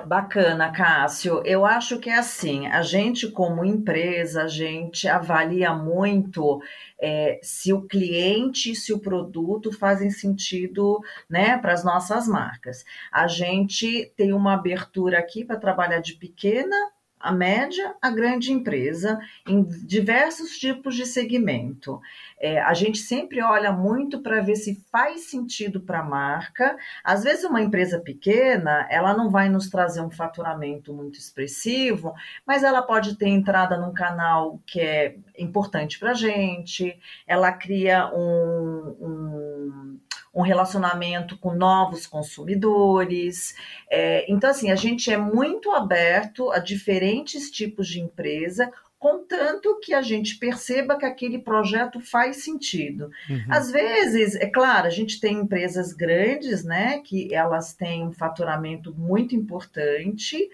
Bacana, 0.06 0.70
Cássio. 0.70 1.42
Eu 1.44 1.64
acho 1.64 1.98
que 1.98 2.10
é 2.10 2.16
assim: 2.16 2.66
a 2.66 2.82
gente, 2.82 3.28
como 3.30 3.64
empresa, 3.64 4.44
a 4.44 4.48
gente 4.48 5.08
avalia 5.08 5.72
muito 5.72 6.60
é, 7.00 7.40
se 7.42 7.72
o 7.72 7.82
cliente, 7.82 8.74
se 8.74 8.92
o 8.92 8.98
produto 8.98 9.72
fazem 9.72 10.10
sentido 10.10 11.00
né, 11.28 11.58
para 11.58 11.72
as 11.72 11.84
nossas 11.84 12.28
marcas. 12.28 12.84
A 13.10 13.26
gente 13.26 14.12
tem 14.16 14.32
uma 14.32 14.54
abertura 14.54 15.18
aqui 15.18 15.44
para 15.44 15.56
trabalhar 15.56 16.00
de 16.00 16.14
pequena 16.14 16.76
a 17.24 17.32
média, 17.32 17.94
a 18.02 18.10
grande 18.10 18.52
empresa, 18.52 19.18
em 19.48 19.62
diversos 19.64 20.58
tipos 20.58 20.94
de 20.94 21.06
segmento. 21.06 21.98
É, 22.40 22.60
a 22.60 22.74
gente 22.74 22.98
sempre 22.98 23.40
olha 23.42 23.72
muito 23.72 24.20
para 24.20 24.40
ver 24.40 24.56
se 24.56 24.82
faz 24.90 25.30
sentido 25.30 25.80
para 25.80 26.00
a 26.00 26.04
marca. 26.04 26.76
Às 27.02 27.24
vezes, 27.24 27.44
uma 27.44 27.62
empresa 27.62 28.00
pequena, 28.00 28.86
ela 28.90 29.14
não 29.14 29.30
vai 29.30 29.48
nos 29.48 29.68
trazer 29.68 30.00
um 30.00 30.10
faturamento 30.10 30.92
muito 30.92 31.18
expressivo, 31.18 32.12
mas 32.46 32.62
ela 32.62 32.82
pode 32.82 33.16
ter 33.16 33.28
entrada 33.28 33.76
num 33.76 33.92
canal 33.92 34.60
que 34.66 34.80
é 34.80 35.16
importante 35.38 35.98
para 35.98 36.10
a 36.10 36.14
gente, 36.14 36.98
ela 37.26 37.52
cria 37.52 38.10
um, 38.14 38.96
um 39.00 39.98
um 40.34 40.42
relacionamento 40.42 41.38
com 41.38 41.54
novos 41.54 42.06
consumidores. 42.06 43.54
É, 43.88 44.30
então, 44.30 44.50
assim, 44.50 44.70
a 44.70 44.74
gente 44.74 45.12
é 45.12 45.16
muito 45.16 45.70
aberto 45.70 46.50
a 46.50 46.58
diferentes 46.58 47.50
tipos 47.50 47.86
de 47.86 48.00
empresa, 48.00 48.70
contanto 49.04 49.78
que 49.82 49.92
a 49.92 50.00
gente 50.00 50.38
perceba 50.38 50.96
que 50.96 51.04
aquele 51.04 51.38
projeto 51.38 52.00
faz 52.00 52.42
sentido. 52.42 53.10
Uhum. 53.28 53.44
Às 53.50 53.70
vezes, 53.70 54.34
é 54.36 54.46
claro, 54.46 54.86
a 54.86 54.90
gente 54.90 55.20
tem 55.20 55.40
empresas 55.40 55.92
grandes, 55.92 56.64
né, 56.64 57.00
que 57.00 57.34
elas 57.34 57.74
têm 57.74 58.06
um 58.06 58.12
faturamento 58.14 58.94
muito 58.94 59.36
importante 59.36 60.48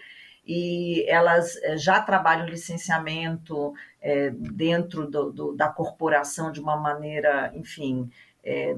e 0.45 1.05
elas 1.09 1.55
é, 1.63 1.79
já 1.79 2.01
trabalham 2.01 2.45
licenciamento 2.45 3.73
é, 4.03 4.31
dentro 4.31 5.09
do, 5.09 5.31
do, 5.31 5.53
da 5.53 5.69
corporação 5.69 6.51
de 6.51 6.59
uma 6.59 6.77
maneira, 6.77 7.53
enfim, 7.55 8.11
é, 8.43 8.75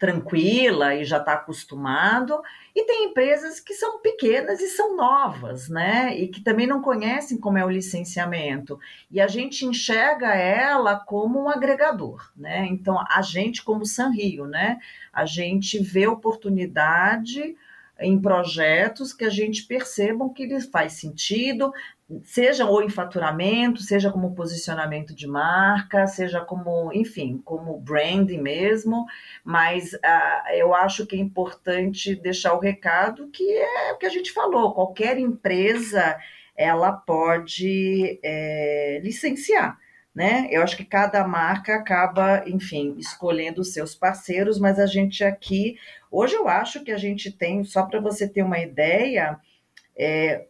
tranquila 0.00 0.94
e 0.94 1.04
já 1.04 1.18
está 1.18 1.34
acostumado, 1.34 2.40
e 2.74 2.86
tem 2.86 3.04
empresas 3.04 3.60
que 3.60 3.74
são 3.74 4.00
pequenas 4.00 4.58
e 4.58 4.68
são 4.68 4.96
novas, 4.96 5.68
né? 5.68 6.18
E 6.18 6.26
que 6.26 6.40
também 6.40 6.66
não 6.66 6.80
conhecem 6.80 7.38
como 7.38 7.58
é 7.58 7.64
o 7.64 7.68
licenciamento. 7.68 8.80
E 9.10 9.20
a 9.20 9.28
gente 9.28 9.66
enxerga 9.66 10.34
ela 10.34 10.96
como 10.96 11.44
um 11.44 11.50
agregador, 11.50 12.32
né? 12.34 12.66
Então, 12.70 12.98
a 13.10 13.20
gente, 13.20 13.62
como 13.62 13.84
Sanrio, 13.84 14.46
né? 14.46 14.78
A 15.12 15.26
gente 15.26 15.78
vê 15.78 16.06
oportunidade 16.06 17.54
em 17.98 18.18
projetos 18.18 19.12
que 19.12 19.26
a 19.26 19.30
gente 19.30 19.64
percebam 19.64 20.32
que 20.32 20.44
eles 20.44 20.64
faz 20.64 20.94
sentido, 20.94 21.74
seja 22.22 22.66
ou 22.66 22.82
em 22.82 22.88
faturamento, 22.88 23.82
seja 23.82 24.10
como 24.10 24.34
posicionamento 24.34 25.14
de 25.14 25.26
marca, 25.26 26.06
seja 26.06 26.40
como, 26.40 26.92
enfim, 26.92 27.40
como 27.44 27.78
branding 27.78 28.40
mesmo, 28.40 29.06
mas 29.44 29.92
uh, 29.94 30.52
eu 30.54 30.74
acho 30.74 31.06
que 31.06 31.16
é 31.16 31.18
importante 31.18 32.14
deixar 32.16 32.54
o 32.54 32.60
recado 32.60 33.28
que 33.28 33.50
é 33.52 33.92
o 33.92 33.98
que 33.98 34.06
a 34.06 34.10
gente 34.10 34.32
falou, 34.32 34.74
qualquer 34.74 35.18
empresa 35.18 36.18
ela 36.56 36.92
pode 36.92 38.18
é, 38.22 39.00
licenciar. 39.02 39.78
Né? 40.12 40.48
Eu 40.50 40.62
acho 40.62 40.76
que 40.76 40.84
cada 40.84 41.26
marca 41.26 41.76
acaba, 41.76 42.42
enfim, 42.46 42.96
escolhendo 42.98 43.60
os 43.60 43.72
seus 43.72 43.94
parceiros, 43.94 44.58
mas 44.58 44.78
a 44.78 44.84
gente 44.84 45.22
aqui, 45.22 45.76
hoje 46.10 46.34
eu 46.34 46.48
acho 46.48 46.82
que 46.82 46.90
a 46.90 46.98
gente 46.98 47.30
tem, 47.30 47.62
só 47.62 47.86
para 47.86 48.00
você 48.00 48.28
ter 48.28 48.42
uma 48.42 48.58
ideia, 48.58 49.38
é, 49.96 50.46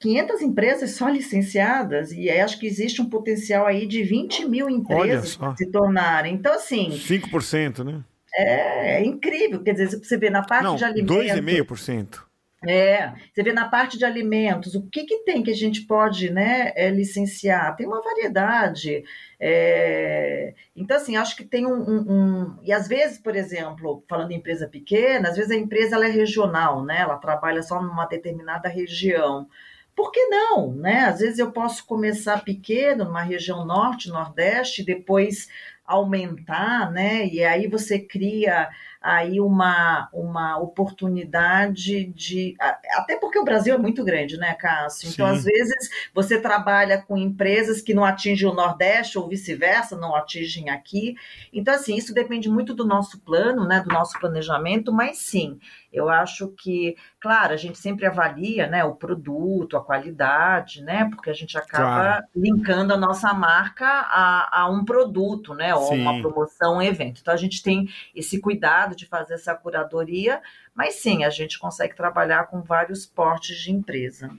500 0.00 0.40
empresas 0.40 0.90
só 0.92 1.08
licenciadas, 1.08 2.10
e 2.10 2.30
acho 2.30 2.58
que 2.58 2.66
existe 2.66 3.02
um 3.02 3.08
potencial 3.08 3.66
aí 3.66 3.86
de 3.86 4.02
20 4.02 4.48
mil 4.48 4.68
empresas 4.68 5.38
se 5.56 5.70
tornarem. 5.70 6.34
Então, 6.34 6.54
assim. 6.54 6.88
5%, 6.90 7.84
né? 7.84 8.02
É, 8.34 8.96
é 8.96 9.04
incrível. 9.04 9.62
Quer 9.62 9.74
dizer, 9.74 9.98
você 9.98 10.16
vê 10.16 10.30
na 10.30 10.42
parte 10.42 10.64
Não, 10.64 10.76
de 10.76 10.84
alimentos. 10.84 11.16
2,5%. 11.16 12.30
É, 12.66 13.14
você 13.32 13.42
vê 13.42 13.54
na 13.54 13.68
parte 13.68 13.96
de 13.96 14.04
alimentos, 14.04 14.74
o 14.74 14.86
que, 14.86 15.04
que 15.04 15.24
tem 15.24 15.42
que 15.42 15.50
a 15.50 15.54
gente 15.54 15.86
pode 15.86 16.30
né, 16.30 16.72
é, 16.76 16.90
licenciar? 16.90 17.74
Tem 17.74 17.86
uma 17.86 18.02
variedade. 18.02 19.02
É, 19.38 20.54
então, 20.76 20.96
assim, 20.96 21.16
acho 21.16 21.36
que 21.36 21.44
tem 21.44 21.66
um, 21.66 21.72
um, 21.72 22.12
um, 22.12 22.58
E 22.62 22.70
às 22.70 22.86
vezes, 22.86 23.18
por 23.18 23.34
exemplo, 23.34 24.04
falando 24.08 24.32
em 24.32 24.36
empresa 24.36 24.68
pequena, 24.68 25.30
às 25.30 25.36
vezes 25.36 25.50
a 25.50 25.56
empresa 25.56 25.96
ela 25.96 26.06
é 26.06 26.10
regional, 26.10 26.84
né? 26.84 27.00
Ela 27.00 27.16
trabalha 27.16 27.62
só 27.62 27.82
numa 27.82 28.06
determinada 28.06 28.68
região. 28.68 29.48
Por 29.94 30.10
que 30.10 30.26
não? 30.26 30.72
Né? 30.72 31.00
Às 31.04 31.20
vezes 31.20 31.38
eu 31.38 31.52
posso 31.52 31.84
começar 31.86 32.44
pequeno, 32.44 33.04
numa 33.04 33.22
região 33.22 33.64
norte, 33.64 34.08
nordeste, 34.08 34.84
depois 34.84 35.48
aumentar, 35.90 36.90
né? 36.92 37.26
E 37.26 37.42
aí 37.42 37.66
você 37.66 37.98
cria 37.98 38.68
aí 39.00 39.40
uma, 39.40 40.08
uma 40.12 40.58
oportunidade 40.58 42.04
de. 42.04 42.54
Até 42.92 43.16
porque 43.16 43.38
o 43.38 43.44
Brasil 43.44 43.74
é 43.74 43.78
muito 43.78 44.04
grande, 44.04 44.36
né, 44.36 44.54
Cássio? 44.54 45.08
Então, 45.08 45.26
Sim. 45.26 45.32
às 45.32 45.44
vezes, 45.44 45.90
você 46.14 46.40
trabalha 46.40 47.02
com 47.02 47.16
empresas 47.16 47.80
que 47.80 47.94
não 47.94 48.04
atingem 48.04 48.48
o 48.48 48.54
Nordeste 48.54 49.18
ou 49.18 49.28
vice-versa, 49.28 49.96
não 49.96 50.14
atingem 50.14 50.70
aqui. 50.70 51.16
Então, 51.52 51.74
assim, 51.74 51.96
isso 51.96 52.14
depende 52.14 52.48
muito 52.48 52.72
do 52.74 52.86
nosso 52.86 53.18
plano, 53.20 53.66
né, 53.66 53.80
do 53.80 53.92
nosso 53.92 54.18
planejamento, 54.20 54.92
mas 54.92 55.18
sim, 55.18 55.58
eu 55.92 56.08
acho 56.08 56.48
que, 56.48 56.96
claro, 57.20 57.52
a 57.52 57.56
gente 57.56 57.78
sempre 57.78 58.06
avalia 58.06 58.66
né, 58.66 58.84
o 58.84 58.94
produto, 58.94 59.76
a 59.76 59.84
qualidade, 59.84 60.82
né? 60.82 61.08
Porque 61.10 61.30
a 61.30 61.34
gente 61.34 61.58
acaba 61.58 62.02
claro. 62.02 62.26
linkando 62.34 62.94
a 62.94 62.96
nossa 62.96 63.34
marca 63.34 63.86
a, 63.86 64.60
a 64.60 64.70
um 64.70 64.84
produto, 64.84 65.52
né? 65.54 65.74
Ou 65.74 65.88
sim. 65.88 66.00
uma 66.00 66.20
promoção, 66.20 66.76
um 66.76 66.82
evento. 66.82 67.20
Então 67.20 67.34
a 67.34 67.36
gente 67.36 67.62
tem 67.62 67.88
esse 68.14 68.40
cuidado 68.40 68.94
de 68.94 69.06
fazer 69.06 69.34
essa 69.34 69.54
curadoria, 69.54 70.40
mas 70.74 70.94
sim, 70.94 71.24
a 71.24 71.30
gente 71.30 71.58
consegue 71.58 71.96
trabalhar 71.96 72.46
com 72.46 72.62
vários 72.62 73.04
portes 73.04 73.58
de 73.58 73.72
empresa. 73.72 74.30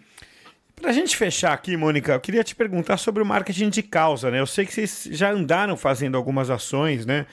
Para 0.76 0.90
a 0.90 0.94
gente 0.94 1.16
fechar 1.16 1.54
aqui, 1.54 1.78
Mônica, 1.78 2.14
eu 2.14 2.20
queria 2.20 2.44
te 2.44 2.56
perguntar 2.56 2.98
sobre 2.98 3.22
o 3.22 3.26
marketing 3.26 3.70
de 3.70 3.84
causa, 3.84 4.32
né? 4.32 4.40
Eu 4.40 4.48
sei 4.48 4.66
que 4.66 4.74
vocês 4.74 5.08
já 5.12 5.32
andaram 5.32 5.78
fazendo 5.78 6.18
algumas 6.18 6.50
ações, 6.50 7.06
né? 7.06 7.28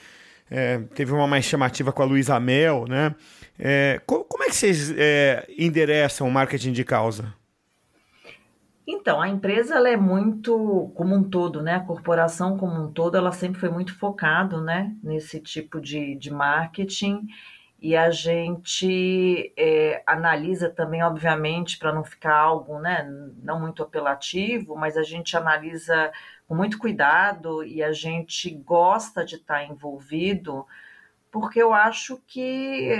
É, 0.49 0.79
teve 0.95 1.11
uma 1.11 1.27
mais 1.27 1.45
chamativa 1.45 1.91
com 1.91 2.01
a 2.01 2.05
Luísa 2.05 2.39
Mel, 2.39 2.85
né? 2.87 3.15
É, 3.57 4.01
como 4.05 4.43
é 4.43 4.47
que 4.47 4.55
vocês 4.55 4.93
é, 4.97 5.45
endereçam 5.57 6.27
o 6.27 6.31
marketing 6.31 6.71
de 6.71 6.83
causa? 6.83 7.33
Então, 8.87 9.21
a 9.21 9.29
empresa 9.29 9.75
ela 9.75 9.89
é 9.89 9.95
muito, 9.95 10.91
como 10.95 11.15
um 11.15 11.23
todo, 11.23 11.61
né? 11.61 11.75
A 11.75 11.79
corporação 11.79 12.57
como 12.57 12.81
um 12.81 12.91
todo, 12.91 13.15
ela 13.15 13.31
sempre 13.31 13.59
foi 13.59 13.69
muito 13.69 13.95
focado, 13.97 14.61
né? 14.61 14.95
Nesse 15.03 15.39
tipo 15.39 15.79
de, 15.79 16.15
de 16.15 16.31
marketing 16.31 17.27
e 17.81 17.95
a 17.95 18.11
gente 18.11 19.53
é, 19.55 20.03
analisa 20.05 20.69
também, 20.69 21.01
obviamente, 21.01 21.77
para 21.77 21.93
não 21.93 22.03
ficar 22.03 22.35
algo, 22.35 22.77
né? 22.79 23.07
Não 23.41 23.59
muito 23.59 23.81
apelativo, 23.81 24.75
mas 24.75 24.97
a 24.97 25.03
gente 25.03 25.37
analisa 25.37 26.11
com 26.49 26.55
muito 26.55 26.79
cuidado 26.79 27.63
e 27.63 27.83
a 27.83 27.93
gente 27.93 28.49
gosta 28.49 29.23
de 29.23 29.35
estar 29.35 29.63
envolvido 29.63 30.65
porque 31.31 31.61
eu 31.61 31.71
acho 31.71 32.19
que 32.25 32.91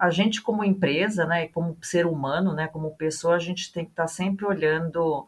a 0.00 0.10
gente 0.10 0.42
como 0.42 0.64
empresa, 0.64 1.24
né, 1.24 1.46
como 1.46 1.78
ser 1.80 2.04
humano, 2.04 2.52
né, 2.52 2.66
como 2.66 2.96
pessoa, 2.96 3.36
a 3.36 3.38
gente 3.38 3.72
tem 3.72 3.84
que 3.84 3.92
estar 3.92 4.08
sempre 4.08 4.44
olhando 4.44 5.24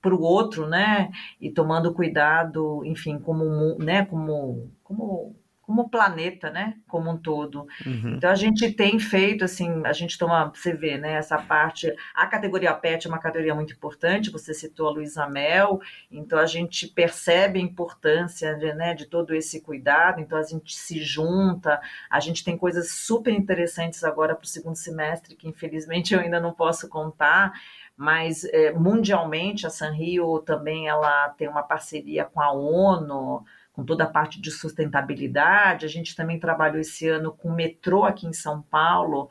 para 0.00 0.14
o 0.14 0.22
outro, 0.22 0.66
né, 0.66 1.10
e 1.38 1.50
tomando 1.50 1.92
cuidado, 1.92 2.82
enfim, 2.86 3.18
como, 3.18 3.76
né, 3.78 4.06
como, 4.06 4.72
como 4.82 5.36
como 5.72 5.88
planeta, 5.88 6.50
né, 6.50 6.74
como 6.86 7.10
um 7.10 7.16
todo. 7.16 7.66
Uhum. 7.86 8.16
Então 8.16 8.30
a 8.30 8.34
gente 8.34 8.70
tem 8.72 8.98
feito 8.98 9.42
assim, 9.42 9.82
a 9.86 9.92
gente 9.94 10.18
toma, 10.18 10.52
você 10.54 10.74
vê, 10.74 10.98
né, 10.98 11.14
essa 11.14 11.38
parte, 11.38 11.90
a 12.14 12.26
categoria 12.26 12.74
PET 12.74 13.06
é 13.06 13.08
uma 13.08 13.18
categoria 13.18 13.54
muito 13.54 13.72
importante, 13.72 14.30
você 14.30 14.52
citou 14.52 14.88
a 14.88 14.90
Luísa 14.90 15.26
Mel, 15.26 15.80
então 16.10 16.38
a 16.38 16.44
gente 16.44 16.86
percebe 16.86 17.58
a 17.58 17.62
importância 17.62 18.54
de, 18.54 18.74
né, 18.74 18.92
de 18.92 19.06
todo 19.06 19.34
esse 19.34 19.62
cuidado, 19.62 20.20
então 20.20 20.38
a 20.38 20.42
gente 20.42 20.76
se 20.76 21.02
junta, 21.02 21.80
a 22.10 22.20
gente 22.20 22.44
tem 22.44 22.58
coisas 22.58 22.90
super 22.90 23.32
interessantes 23.32 24.04
agora 24.04 24.34
para 24.34 24.44
o 24.44 24.48
segundo 24.48 24.76
semestre, 24.76 25.34
que 25.34 25.48
infelizmente 25.48 26.12
eu 26.12 26.20
ainda 26.20 26.38
não 26.38 26.52
posso 26.52 26.86
contar, 26.86 27.54
mas 27.96 28.44
é, 28.44 28.72
mundialmente 28.72 29.66
a 29.66 29.70
Sanrio 29.70 30.38
também 30.40 30.86
ela 30.86 31.30
tem 31.30 31.48
uma 31.48 31.62
parceria 31.62 32.26
com 32.26 32.42
a 32.42 32.52
ONU, 32.52 33.42
com 33.72 33.84
toda 33.84 34.04
a 34.04 34.10
parte 34.10 34.40
de 34.40 34.50
sustentabilidade. 34.50 35.86
A 35.86 35.88
gente 35.88 36.14
também 36.14 36.38
trabalhou 36.38 36.80
esse 36.80 37.08
ano 37.08 37.32
com 37.32 37.48
o 37.48 37.54
metrô 37.54 38.04
aqui 38.04 38.26
em 38.26 38.32
São 38.32 38.62
Paulo, 38.62 39.28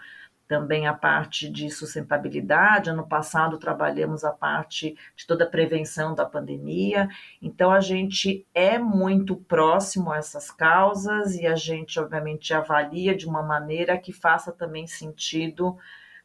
também 0.48 0.86
a 0.86 0.94
parte 0.94 1.50
de 1.50 1.70
sustentabilidade. 1.70 2.90
Ano 2.90 3.08
passado 3.08 3.58
trabalhamos 3.58 4.26
a 4.26 4.32
parte 4.32 4.98
de 5.16 5.26
toda 5.26 5.46
a 5.46 5.50
prevenção 5.50 6.14
da 6.14 6.26
pandemia. 6.26 7.08
Então 7.42 7.72
a 7.72 7.80
gente 7.80 8.46
é 8.54 8.78
muito 8.78 9.36
próximo 9.36 10.12
a 10.12 10.18
essas 10.18 10.52
causas 10.52 11.36
e 11.36 11.48
a 11.48 11.56
gente 11.56 12.00
obviamente 12.00 12.54
avalia 12.54 13.16
de 13.16 13.26
uma 13.26 13.42
maneira 13.42 13.98
que 13.98 14.12
faça 14.12 14.52
também 14.52 14.88
sentido 14.88 15.78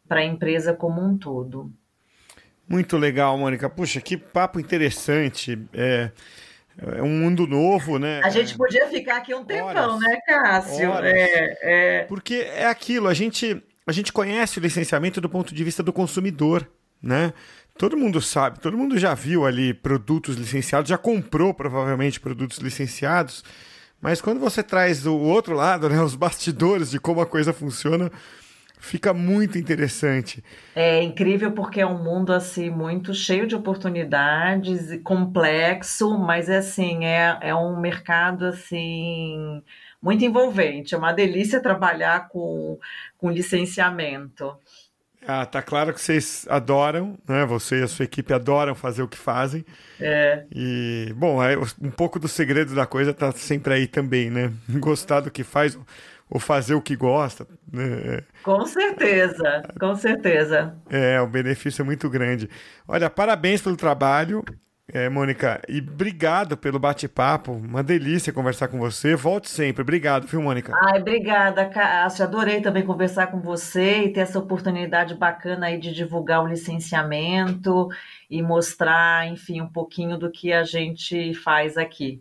para 0.09 0.21
a 0.21 0.25
empresa 0.25 0.75
como 0.75 1.01
um 1.01 1.17
todo. 1.17 1.73
Muito 2.69 2.97
legal, 2.97 3.39
Mônica. 3.39 3.71
Puxa, 3.71 4.01
que 4.01 4.17
papo 4.17 4.59
interessante. 4.59 5.57
É, 5.73 6.11
é 6.79 7.03
um 7.03 7.09
mundo 7.09 7.47
novo, 7.47 7.99
né? 7.99 8.21
A 8.23 8.29
gente 8.29 8.57
podia 8.57 8.87
ficar 8.89 9.19
aqui 9.19 9.35
um 9.35 9.45
tempão, 9.45 9.69
horas, 9.69 10.01
né, 10.01 10.21
Cássio? 10.27 10.93
É, 11.03 11.59
é... 11.63 12.05
Porque 12.05 12.35
é 12.35 12.67
aquilo, 12.67 13.09
a 13.09 13.15
gente, 13.15 13.63
a 13.87 13.93
gente 13.93 14.13
conhece 14.13 14.59
o 14.59 14.63
licenciamento 14.63 15.21
do 15.21 15.29
ponto 15.29 15.55
de 15.55 15.65
vista 15.65 15.83
do 15.83 15.93
consumidor, 15.93 16.69
né? 17.03 17.33
Todo 17.79 17.97
mundo 17.97 18.21
sabe, 18.21 18.59
todo 18.61 18.77
mundo 18.77 18.99
já 18.99 19.15
viu 19.15 19.47
ali 19.47 19.75
produtos 19.75 20.37
licenciados, 20.37 20.89
já 20.89 20.97
comprou 20.97 21.53
provavelmente 21.53 22.19
produtos 22.19 22.59
licenciados, 22.59 23.45
mas 24.01 24.21
quando 24.21 24.41
você 24.41 24.63
traz 24.63 25.07
o 25.07 25.15
outro 25.15 25.55
lado, 25.55 25.89
né, 25.89 26.01
os 26.01 26.15
bastidores 26.15 26.91
de 26.91 26.99
como 26.99 27.21
a 27.21 27.27
coisa 27.27 27.53
funciona, 27.53 28.11
fica 28.79 29.13
muito 29.13 29.59
interessante. 29.59 30.43
É 30.75 31.03
incrível 31.03 31.53
porque 31.53 31.81
é 31.81 31.87
um 31.87 32.03
mundo 32.03 32.33
assim 32.33 32.71
muito 32.71 33.15
cheio 33.15 33.47
de 33.47 33.55
oportunidades 33.55 34.91
e 34.91 34.99
complexo, 34.99 36.19
mas 36.19 36.49
é 36.49 36.59
assim, 36.59 37.05
é, 37.05 37.39
é 37.41 37.55
um 37.55 37.81
mercado 37.81 38.47
assim 38.47 39.63
muito 40.01 40.25
envolvente. 40.25 40.95
É 40.95 40.99
uma 40.99 41.13
delícia 41.13 41.61
trabalhar 41.61 42.29
com, 42.29 42.79
com 43.19 43.31
licenciamento. 43.31 44.57
Ah, 45.29 45.45
tá 45.45 45.61
claro 45.61 45.93
que 45.93 46.01
vocês 46.01 46.47
adoram, 46.49 47.19
né? 47.29 47.45
Você 47.47 47.81
e 47.81 47.83
a 47.83 47.89
sua 47.89 48.05
equipe 48.05 48.33
adoram 48.33 48.77
fazer 48.77 49.03
o 49.03 49.09
que 49.09 49.17
fazem. 49.17 49.65
É. 50.01 50.45
E, 50.55 51.13
bom, 51.17 51.39
um 51.83 51.91
pouco 51.91 52.21
do 52.21 52.29
segredo 52.29 52.77
da 52.77 52.87
coisa 52.87 53.13
tá 53.13 53.33
sempre 53.33 53.75
aí 53.75 53.87
também, 53.89 54.31
né? 54.31 54.53
Gostar 54.79 55.21
do 55.21 55.31
que 55.31 55.43
faz 55.43 55.77
ou 56.31 56.41
fazer 56.41 56.75
o 56.75 56.83
que 56.83 56.97
gosta. 56.97 57.47
Né? 57.73 58.21
Com 58.43 58.65
certeza, 58.67 59.63
com 59.79 59.95
certeza. 59.95 60.77
É, 60.91 61.21
o 61.21 61.27
benefício 61.27 61.83
é 61.83 61.85
muito 61.85 62.11
grande. 62.11 62.49
Olha, 62.87 63.09
parabéns 63.09 63.63
pelo 63.63 63.77
trabalho. 63.77 64.45
É, 64.93 65.09
Mônica, 65.09 65.61
e 65.69 65.81
obrigado 65.81 66.57
pelo 66.57 66.79
bate-papo. 66.79 67.51
Uma 67.51 67.83
delícia 67.83 68.33
conversar 68.33 68.69
com 68.69 68.79
você. 68.79 69.17
Volte 69.17 69.51
sempre. 69.51 69.83
Obrigado, 69.83 70.29
viu, 70.29 70.41
Mônica? 70.41 70.73
Ai, 70.81 71.01
obrigada, 71.01 71.67
Cássio. 71.67 72.25
Adorei 72.25 72.61
também 72.61 72.87
conversar 72.87 73.27
com 73.27 73.41
você 73.41 74.05
e 74.05 74.13
ter 74.13 74.21
essa 74.21 74.39
oportunidade 74.39 75.15
bacana 75.17 75.67
aí 75.67 75.79
de 75.79 75.93
divulgar 75.93 76.45
o 76.45 76.47
licenciamento 76.47 77.89
e 78.31 78.41
mostrar, 78.41 79.27
enfim, 79.27 79.61
um 79.61 79.69
pouquinho 79.69 80.17
do 80.17 80.31
que 80.31 80.53
a 80.53 80.63
gente 80.63 81.35
faz 81.35 81.77
aqui. 81.77 82.21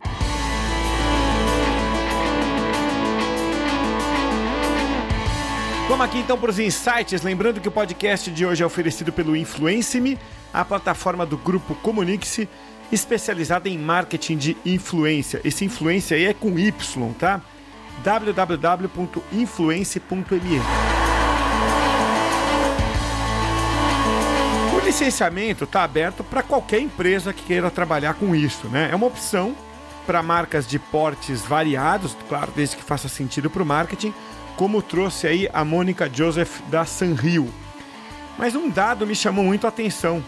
Vamos 5.88 6.04
aqui 6.04 6.18
então 6.18 6.36
para 6.36 6.50
os 6.50 6.58
insights. 6.58 7.22
Lembrando 7.22 7.60
que 7.60 7.68
o 7.68 7.70
podcast 7.70 8.28
de 8.28 8.44
hoje 8.44 8.60
é 8.60 8.66
oferecido 8.66 9.12
pelo 9.12 9.36
Influence-me, 9.36 10.18
a 10.52 10.64
plataforma 10.64 11.24
do 11.24 11.38
grupo 11.38 11.76
Comunique-se, 11.76 12.48
especializada 12.90 13.68
em 13.68 13.78
marketing 13.78 14.36
de 14.36 14.56
influência. 14.66 15.40
Esse 15.44 15.64
influência 15.64 16.16
aí 16.16 16.24
é 16.24 16.34
com 16.34 16.58
Y, 16.58 17.12
tá? 17.14 17.40
www.influence.me. 18.02 20.60
O 24.76 24.80
licenciamento 24.84 25.62
está 25.64 25.84
aberto 25.84 26.24
para 26.24 26.42
qualquer 26.42 26.80
empresa 26.80 27.32
que 27.32 27.44
queira 27.44 27.70
trabalhar 27.70 28.14
com 28.14 28.34
isso, 28.34 28.66
né? 28.66 28.88
É 28.90 28.96
uma 28.96 29.06
opção 29.06 29.54
para 30.06 30.22
marcas 30.22 30.66
de 30.66 30.78
portes 30.78 31.42
variados, 31.42 32.16
claro, 32.28 32.52
desde 32.54 32.76
que 32.76 32.82
faça 32.82 33.08
sentido 33.08 33.50
para 33.50 33.62
o 33.62 33.66
marketing 33.66 34.14
como 34.56 34.80
trouxe 34.80 35.26
aí 35.26 35.48
a 35.52 35.64
Mônica 35.64 36.10
Joseph 36.12 36.60
da 36.68 36.84
Sanrio. 36.84 37.52
Mas 38.38 38.54
um 38.54 38.68
dado 38.68 39.06
me 39.06 39.14
chamou 39.14 39.44
muito 39.44 39.66
a 39.66 39.68
atenção. 39.68 40.24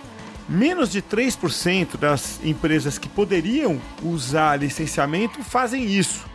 Menos 0.49 0.91
de 0.91 1.03
3% 1.03 1.97
das 1.97 2.41
empresas 2.45 2.99
que 2.99 3.09
poderiam 3.09 3.81
usar 4.03 4.57
licenciamento 4.57 5.43
fazem 5.43 5.85
isso. 5.85 6.27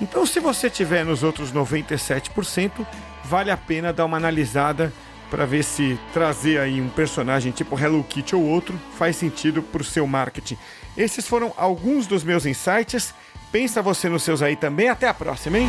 Então, 0.00 0.24
se 0.24 0.40
você 0.40 0.70
tiver 0.70 1.04
nos 1.04 1.22
outros 1.22 1.52
97%, 1.52 2.86
vale 3.24 3.50
a 3.50 3.56
pena 3.56 3.92
dar 3.92 4.04
uma 4.04 4.16
analisada 4.16 4.92
para 5.30 5.46
ver 5.46 5.64
se 5.64 5.98
trazer 6.12 6.58
aí 6.58 6.80
um 6.80 6.88
personagem 6.88 7.52
tipo 7.52 7.78
Hello 7.78 8.02
Kitty 8.04 8.34
ou 8.34 8.42
outro 8.42 8.78
faz 8.98 9.16
sentido 9.16 9.62
para 9.62 9.80
o 9.80 9.84
seu 9.84 10.06
marketing. 10.06 10.58
Esses 10.96 11.26
foram 11.26 11.52
alguns 11.56 12.06
dos 12.06 12.24
meus 12.24 12.46
insights. 12.46 13.14
Pensa 13.50 13.82
você 13.82 14.08
nos 14.08 14.22
seus 14.22 14.42
aí 14.42 14.56
também. 14.56 14.88
Até 14.88 15.08
a 15.08 15.14
próxima, 15.14 15.58
hein? 15.58 15.68